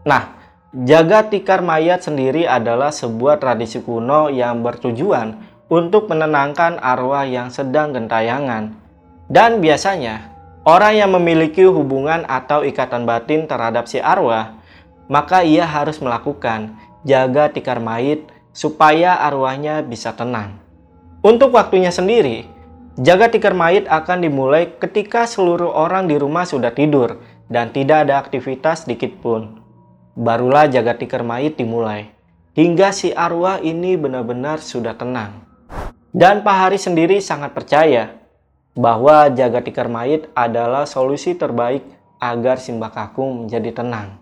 Nah, 0.06 0.38
jaga 0.70 1.26
tikar 1.34 1.66
mayat 1.66 2.06
sendiri 2.06 2.46
adalah 2.46 2.94
sebuah 2.94 3.42
tradisi 3.42 3.82
kuno 3.82 4.30
yang 4.30 4.62
bertujuan 4.62 5.34
untuk 5.74 6.06
menenangkan 6.06 6.78
arwah 6.78 7.26
yang 7.26 7.50
sedang 7.50 7.98
gentayangan 7.98 8.78
dan 9.34 9.66
biasanya, 9.66 10.30
orang 10.62 10.94
yang 10.94 11.10
memiliki 11.10 11.66
hubungan 11.66 12.22
atau 12.30 12.62
ikatan 12.62 13.10
batin 13.10 13.50
terhadap 13.50 13.90
si 13.90 13.98
arwah, 13.98 14.62
maka 15.10 15.42
ia 15.42 15.66
harus 15.66 15.98
melakukan 15.98 16.78
jaga 17.02 17.50
tikar 17.50 17.82
mayit 17.82 18.30
supaya 18.54 19.18
arwahnya 19.20 19.82
bisa 19.82 20.14
tenang. 20.14 20.62
Untuk 21.26 21.52
waktunya 21.58 21.90
sendiri, 21.90 22.46
jaga 23.02 23.28
tikar 23.28 23.58
mayit 23.58 23.90
akan 23.90 24.22
dimulai 24.22 24.70
ketika 24.78 25.26
seluruh 25.26 25.74
orang 25.74 26.06
di 26.06 26.16
rumah 26.16 26.46
sudah 26.46 26.70
tidur 26.72 27.20
dan 27.50 27.74
tidak 27.74 28.08
ada 28.08 28.22
aktivitas 28.22 28.86
sedikit 28.86 29.18
pun. 29.20 29.60
Barulah 30.14 30.70
jaga 30.70 30.94
tikar 30.94 31.26
mayit 31.26 31.58
dimulai, 31.58 32.14
hingga 32.54 32.94
si 32.94 33.10
arwah 33.10 33.58
ini 33.58 33.98
benar-benar 33.98 34.62
sudah 34.62 34.94
tenang. 34.94 35.42
Dan 36.14 36.46
Pak 36.46 36.56
Hari 36.70 36.78
sendiri 36.78 37.18
sangat 37.18 37.58
percaya 37.58 38.14
bahwa 38.78 39.34
jaga 39.34 39.66
tikar 39.66 39.90
mayit 39.90 40.30
adalah 40.38 40.86
solusi 40.86 41.34
terbaik 41.34 41.82
agar 42.22 42.62
Simbah 42.62 42.94
Kakung 42.94 43.46
menjadi 43.46 43.82
tenang. 43.82 44.22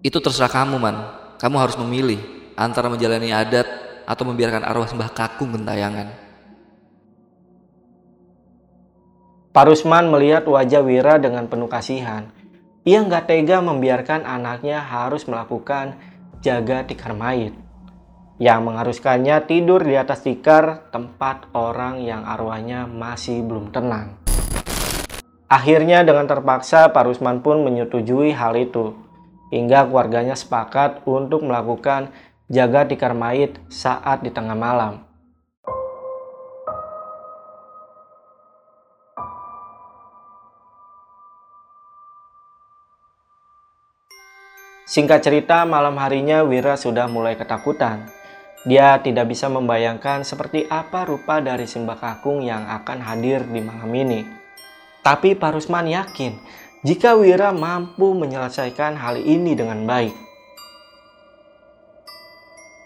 Itu 0.00 0.16
terserah 0.24 0.48
kamu, 0.48 0.80
Man. 0.80 1.19
Kamu 1.40 1.56
harus 1.56 1.80
memilih 1.80 2.20
antara 2.52 2.92
menjalani 2.92 3.32
adat 3.32 3.64
atau 4.04 4.28
membiarkan 4.28 4.60
arwah 4.60 4.84
Simbah 4.84 5.08
Kakung 5.08 5.56
gentayangan. 5.56 6.12
Parusman 9.56 10.12
melihat 10.12 10.44
wajah 10.44 10.84
Wira 10.84 11.16
dengan 11.16 11.48
penuh 11.48 11.64
kasihan. 11.64 12.28
Ia 12.84 13.00
nggak 13.00 13.32
tega 13.32 13.64
membiarkan 13.64 14.28
anaknya 14.28 14.84
harus 14.84 15.24
melakukan 15.24 15.96
jaga 16.44 16.84
tikar 16.84 17.16
mayit 17.16 17.56
yang 18.40 18.64
mengharuskannya 18.64 19.44
tidur 19.44 19.84
di 19.84 19.96
atas 19.96 20.24
tikar 20.24 20.92
tempat 20.92 21.48
orang 21.56 22.00
yang 22.00 22.24
arwahnya 22.24 22.84
masih 22.84 23.44
belum 23.44 23.68
tenang. 23.68 24.16
Akhirnya 25.48 26.04
dengan 26.04 26.24
terpaksa 26.24 26.88
Pak 26.88 27.04
Rusman 27.04 27.44
pun 27.44 27.60
menyetujui 27.64 28.32
hal 28.32 28.56
itu, 28.56 28.96
hingga 29.50 29.84
keluarganya 29.86 30.38
sepakat 30.38 31.02
untuk 31.04 31.44
melakukan 31.44 32.14
jaga 32.48 32.86
tikar 32.86 33.12
mayit 33.12 33.58
saat 33.68 34.22
di 34.22 34.30
tengah 34.30 34.56
malam. 34.56 35.04
Singkat 44.90 45.22
cerita, 45.22 45.62
malam 45.62 45.94
harinya 46.02 46.42
Wira 46.42 46.74
sudah 46.74 47.06
mulai 47.06 47.38
ketakutan 47.38 48.10
dia 48.60 49.00
tidak 49.00 49.32
bisa 49.32 49.48
membayangkan 49.48 50.20
seperti 50.20 50.68
apa 50.68 51.08
rupa 51.08 51.40
dari 51.40 51.64
Simbah 51.64 51.96
Kakung 51.96 52.44
yang 52.44 52.68
akan 52.68 53.00
hadir 53.00 53.40
di 53.48 53.64
malam 53.64 53.88
ini. 53.88 54.20
Tapi 55.00 55.32
Parusman 55.32 55.88
yakin 55.88 56.36
jika 56.80 57.12
Wira 57.12 57.52
mampu 57.52 58.16
menyelesaikan 58.16 58.96
hal 58.96 59.20
ini 59.20 59.52
dengan 59.52 59.84
baik. 59.84 60.16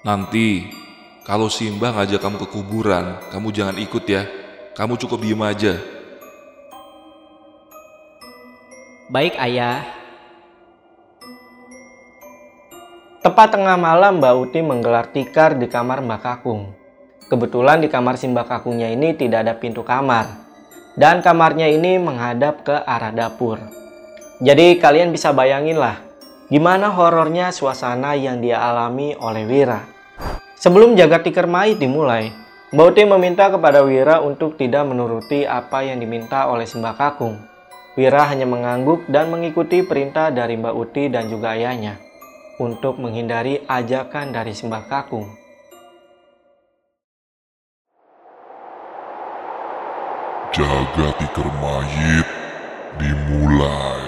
Nanti, 0.05 0.67
Kalau 1.25 1.49
Simba 1.49 1.89
ngajak 1.89 2.21
kamu 2.21 2.37
ke 2.37 2.49
kuburan, 2.53 3.17
kamu 3.33 3.49
jangan 3.49 3.81
ikut 3.81 4.05
ya. 4.05 4.29
Kamu 4.77 5.01
cukup 5.01 5.25
diem 5.25 5.41
aja. 5.41 5.81
Baik 9.09 9.33
ayah. 9.41 9.89
Tepat 13.25 13.57
tengah 13.57 13.81
malam 13.81 14.21
Mbak 14.21 14.35
Uti 14.37 14.61
menggelar 14.61 15.09
tikar 15.09 15.57
di 15.57 15.65
kamar 15.65 16.05
Mbak 16.05 16.21
Kakung. 16.21 16.77
Kebetulan 17.33 17.81
di 17.81 17.89
kamar 17.89 18.21
si 18.21 18.29
Mbak 18.29 18.45
Kakungnya 18.45 18.93
ini 18.93 19.17
tidak 19.17 19.49
ada 19.49 19.57
pintu 19.57 19.81
kamar. 19.81 20.29
Dan 20.93 21.25
kamarnya 21.25 21.73
ini 21.73 21.97
menghadap 21.97 22.69
ke 22.69 22.77
arah 22.85 23.17
dapur. 23.17 23.84
Jadi 24.43 24.83
kalian 24.83 25.15
bisa 25.15 25.31
bayangin 25.31 25.79
lah 25.79 26.03
gimana 26.51 26.91
horornya 26.91 27.55
suasana 27.55 28.15
yang 28.19 28.43
dia 28.43 28.59
alami 28.59 29.15
oleh 29.19 29.47
Wira. 29.47 29.87
Sebelum 30.59 30.95
jaga 30.99 31.23
tikar 31.23 31.51
mait 31.51 31.77
dimulai, 31.79 32.31
Mbak 32.75 32.87
Uti 32.91 33.03
meminta 33.07 33.47
kepada 33.53 33.87
Wira 33.87 34.19
untuk 34.19 34.59
tidak 34.59 34.87
menuruti 34.87 35.47
apa 35.47 35.87
yang 35.87 36.03
diminta 36.03 36.51
oleh 36.51 36.67
si 36.67 36.79
Mbak 36.79 36.95
Kakung. 36.99 37.37
Wira 37.95 38.27
hanya 38.27 38.47
mengangguk 38.47 39.07
dan 39.07 39.31
mengikuti 39.31 39.87
perintah 39.87 40.35
dari 40.35 40.59
Mbak 40.59 40.75
Uti 40.75 41.07
dan 41.07 41.31
juga 41.31 41.55
ayahnya 41.55 42.03
untuk 42.59 43.03
menghindari 43.03 43.63
ajakan 43.67 44.31
dari 44.31 44.55
Simbah 44.55 44.87
Kakung. 44.87 45.27
Jaga 50.55 51.09
tikar 51.19 51.51
mayit 51.59 52.29
dimulai. 53.03 54.04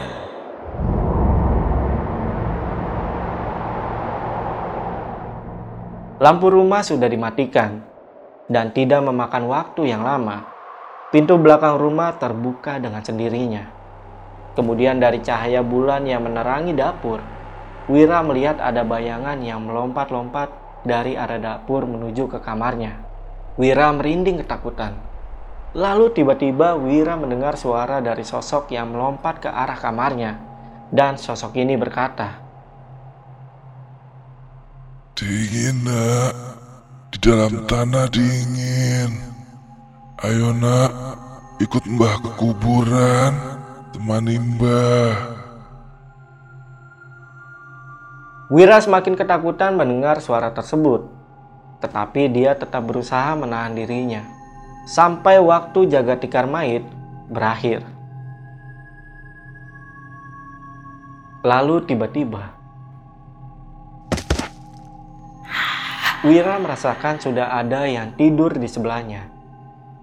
Lampu 6.17 6.49
rumah 6.49 6.81
sudah 6.81 7.13
dimatikan 7.13 7.85
dan 8.49 8.73
tidak 8.73 9.05
memakan 9.05 9.53
waktu 9.53 9.93
yang 9.93 10.01
lama. 10.01 10.49
Pintu 11.13 11.37
belakang 11.37 11.77
rumah 11.77 12.17
terbuka 12.17 12.81
dengan 12.81 13.05
sendirinya. 13.05 13.69
Kemudian 14.57 14.97
dari 14.97 15.21
cahaya 15.21 15.61
bulan 15.61 16.09
yang 16.09 16.25
menerangi 16.25 16.73
dapur, 16.73 17.21
Wira 17.93 18.25
melihat 18.25 18.57
ada 18.65 18.81
bayangan 18.81 19.45
yang 19.45 19.61
melompat-lompat 19.69 20.49
dari 20.89 21.21
arah 21.21 21.37
dapur 21.37 21.85
menuju 21.85 22.33
ke 22.33 22.41
kamarnya. 22.41 22.97
Wira 23.61 23.93
merinding 23.93 24.41
ketakutan. 24.41 24.97
Lalu 25.77 26.17
tiba-tiba 26.17 26.81
Wira 26.81 27.21
mendengar 27.21 27.61
suara 27.61 28.01
dari 28.01 28.25
sosok 28.25 28.73
yang 28.73 28.89
melompat 28.89 29.45
ke 29.45 29.51
arah 29.53 29.77
kamarnya. 29.77 30.41
Dan 30.89 31.21
sosok 31.21 31.61
ini 31.61 31.77
berkata, 31.77 32.46
Dingin 35.17 35.81
nak, 35.81 36.37
di 37.09 37.17
dalam 37.25 37.65
tanah 37.65 38.05
dingin. 38.13 39.17
Ayo 40.21 40.53
nak, 40.53 40.93
ikut 41.57 41.89
mbah 41.89 42.21
ke 42.21 42.31
kuburan, 42.37 43.33
temani 43.97 44.37
mbah. 44.37 45.17
Wira 48.53 48.77
semakin 48.77 49.17
ketakutan 49.17 49.81
mendengar 49.81 50.21
suara 50.21 50.53
tersebut. 50.53 51.09
Tetapi 51.81 52.29
dia 52.29 52.53
tetap 52.53 52.85
berusaha 52.85 53.33
menahan 53.41 53.73
dirinya. 53.73 54.21
Sampai 54.85 55.41
waktu 55.41 55.97
jaga 55.97 56.21
tikar 56.21 56.45
mait 56.45 56.85
berakhir. 57.33 57.81
Lalu 61.41 61.89
tiba-tiba 61.89 62.56
Wira 66.25 66.57
merasakan 66.57 67.21
sudah 67.21 67.53
ada 67.53 67.85
yang 67.85 68.17
tidur 68.17 68.57
di 68.57 68.65
sebelahnya. 68.65 69.29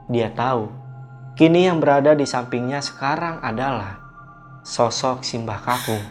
Dia 0.06 0.30
tahu, 0.30 0.70
kini 1.34 1.66
yang 1.66 1.82
berada 1.82 2.14
di 2.14 2.22
sampingnya 2.30 2.86
sekarang 2.86 3.42
adalah 3.42 3.98
sosok 4.62 5.26
Simbah 5.26 5.58
Kakung. 5.58 6.06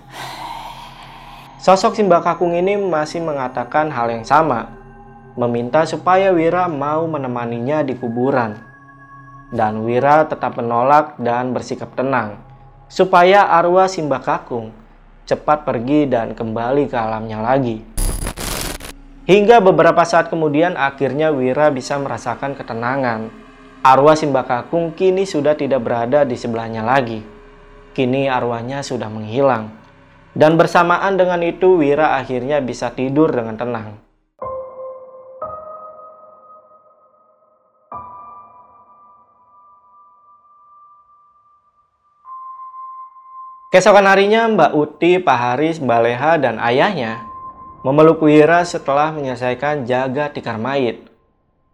Sosok 1.63 1.95
Simbah 1.95 2.19
Kakung 2.19 2.51
ini 2.59 2.75
masih 2.75 3.23
mengatakan 3.23 3.95
hal 3.95 4.11
yang 4.11 4.27
sama, 4.27 4.75
meminta 5.39 5.87
supaya 5.87 6.35
Wira 6.35 6.67
mau 6.67 7.07
menemaninya 7.07 7.87
di 7.87 7.95
kuburan. 7.95 8.59
Dan 9.55 9.87
Wira 9.87 10.27
tetap 10.27 10.59
menolak 10.59 11.15
dan 11.23 11.55
bersikap 11.55 11.95
tenang, 11.95 12.43
supaya 12.91 13.47
arwah 13.55 13.87
Simbah 13.87 14.19
Kakung 14.19 14.75
cepat 15.31 15.63
pergi 15.63 16.11
dan 16.11 16.35
kembali 16.35 16.91
ke 16.91 16.97
alamnya 16.99 17.39
lagi. 17.39 17.92
Hingga 19.33 19.65
beberapa 19.65 20.05
saat 20.05 20.29
kemudian 20.29 20.77
akhirnya 20.77 21.33
Wira 21.33 21.73
bisa 21.73 21.97
merasakan 21.97 22.53
ketenangan. 22.53 23.33
Arwah 23.81 24.13
Simbah 24.13 24.45
Kakung 24.45 24.93
kini 24.93 25.25
sudah 25.25 25.57
tidak 25.57 25.81
berada 25.89 26.29
di 26.29 26.37
sebelahnya 26.37 26.85
lagi. 26.85 27.25
Kini 27.97 28.29
arwahnya 28.29 28.85
sudah 28.85 29.09
menghilang. 29.09 29.73
Dan 30.37 30.61
bersamaan 30.61 31.17
dengan 31.17 31.41
itu 31.41 31.81
Wira 31.81 32.21
akhirnya 32.21 32.61
bisa 32.61 32.93
tidur 32.93 33.33
dengan 33.33 33.57
tenang. 33.57 33.97
Keesokan 43.73 44.05
harinya 44.05 44.45
Mbak 44.53 44.73
Uti, 44.77 45.17
Pak 45.25 45.39
Haris, 45.41 45.81
Mbak 45.81 46.01
Leha, 46.05 46.33
dan 46.37 46.61
ayahnya 46.61 47.32
memeluk 47.83 48.23
Wira 48.23 48.63
setelah 48.63 49.11
menyelesaikan 49.11 49.83
jaga 49.83 50.31
tikar 50.31 50.55
mayit. 50.55 51.03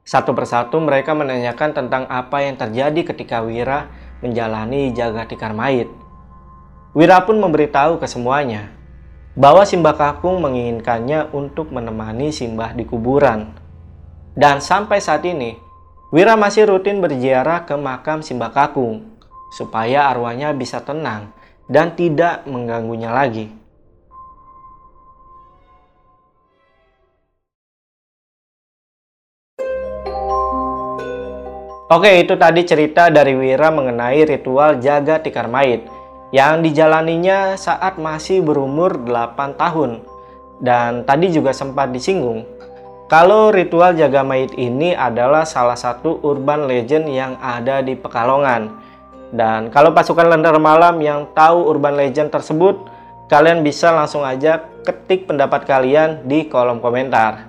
Satu 0.08 0.32
persatu 0.32 0.80
mereka 0.80 1.12
menanyakan 1.12 1.76
tentang 1.76 2.08
apa 2.08 2.40
yang 2.40 2.56
terjadi 2.56 3.12
ketika 3.12 3.44
Wira 3.44 3.92
menjalani 4.24 4.88
jaga 4.96 5.28
tikar 5.28 5.52
mayit. 5.52 5.92
Wira 6.96 7.20
pun 7.28 7.36
memberitahu 7.36 8.00
ke 8.00 8.08
semuanya 8.08 8.72
bahwa 9.36 9.68
Simbah 9.68 9.92
Kakung 10.00 10.40
menginginkannya 10.40 11.28
untuk 11.36 11.68
menemani 11.68 12.32
Simbah 12.32 12.72
di 12.72 12.88
kuburan. 12.88 13.52
Dan 14.32 14.64
sampai 14.64 15.04
saat 15.04 15.28
ini, 15.28 15.60
Wira 16.08 16.40
masih 16.40 16.72
rutin 16.72 17.04
berziarah 17.04 17.68
ke 17.68 17.76
makam 17.76 18.24
Simbah 18.24 18.48
Kakung 18.48 19.12
supaya 19.52 20.08
arwahnya 20.08 20.56
bisa 20.56 20.80
tenang 20.80 21.36
dan 21.68 21.92
tidak 21.92 22.48
mengganggunya 22.48 23.12
lagi. 23.12 23.57
Oke, 31.88 32.20
itu 32.20 32.36
tadi 32.36 32.68
cerita 32.68 33.08
dari 33.08 33.32
Wira 33.32 33.72
mengenai 33.72 34.28
ritual 34.28 34.76
jaga 34.76 35.24
tikar 35.24 35.48
mait 35.48 35.88
yang 36.36 36.60
dijalaninya 36.60 37.56
saat 37.56 37.96
masih 37.96 38.44
berumur 38.44 39.00
8 39.08 39.56
tahun. 39.56 40.04
Dan 40.60 41.08
tadi 41.08 41.32
juga 41.32 41.56
sempat 41.56 41.88
disinggung 41.88 42.58
kalau 43.08 43.48
ritual 43.48 43.96
jaga 43.96 44.20
mait 44.20 44.52
ini 44.60 44.92
adalah 44.92 45.48
salah 45.48 45.80
satu 45.80 46.20
urban 46.20 46.68
legend 46.68 47.08
yang 47.08 47.40
ada 47.40 47.80
di 47.80 47.96
Pekalongan. 47.96 48.68
Dan 49.32 49.72
kalau 49.72 49.96
pasukan 49.96 50.28
Lentera 50.28 50.60
Malam 50.60 51.00
yang 51.00 51.24
tahu 51.32 51.72
urban 51.72 51.96
legend 51.96 52.28
tersebut, 52.28 52.76
kalian 53.32 53.64
bisa 53.64 53.96
langsung 53.96 54.28
aja 54.28 54.60
ketik 54.84 55.24
pendapat 55.24 55.64
kalian 55.64 56.28
di 56.28 56.52
kolom 56.52 56.84
komentar. 56.84 57.48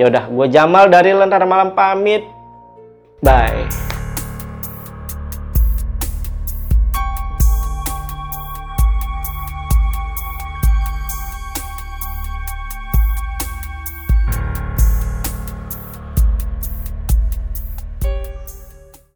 Yaudah, 0.00 0.32
gue 0.32 0.48
Jamal 0.48 0.88
dari 0.88 1.12
Lentera 1.12 1.44
Malam 1.44 1.76
pamit. 1.76 2.35
Bye. 3.22 3.95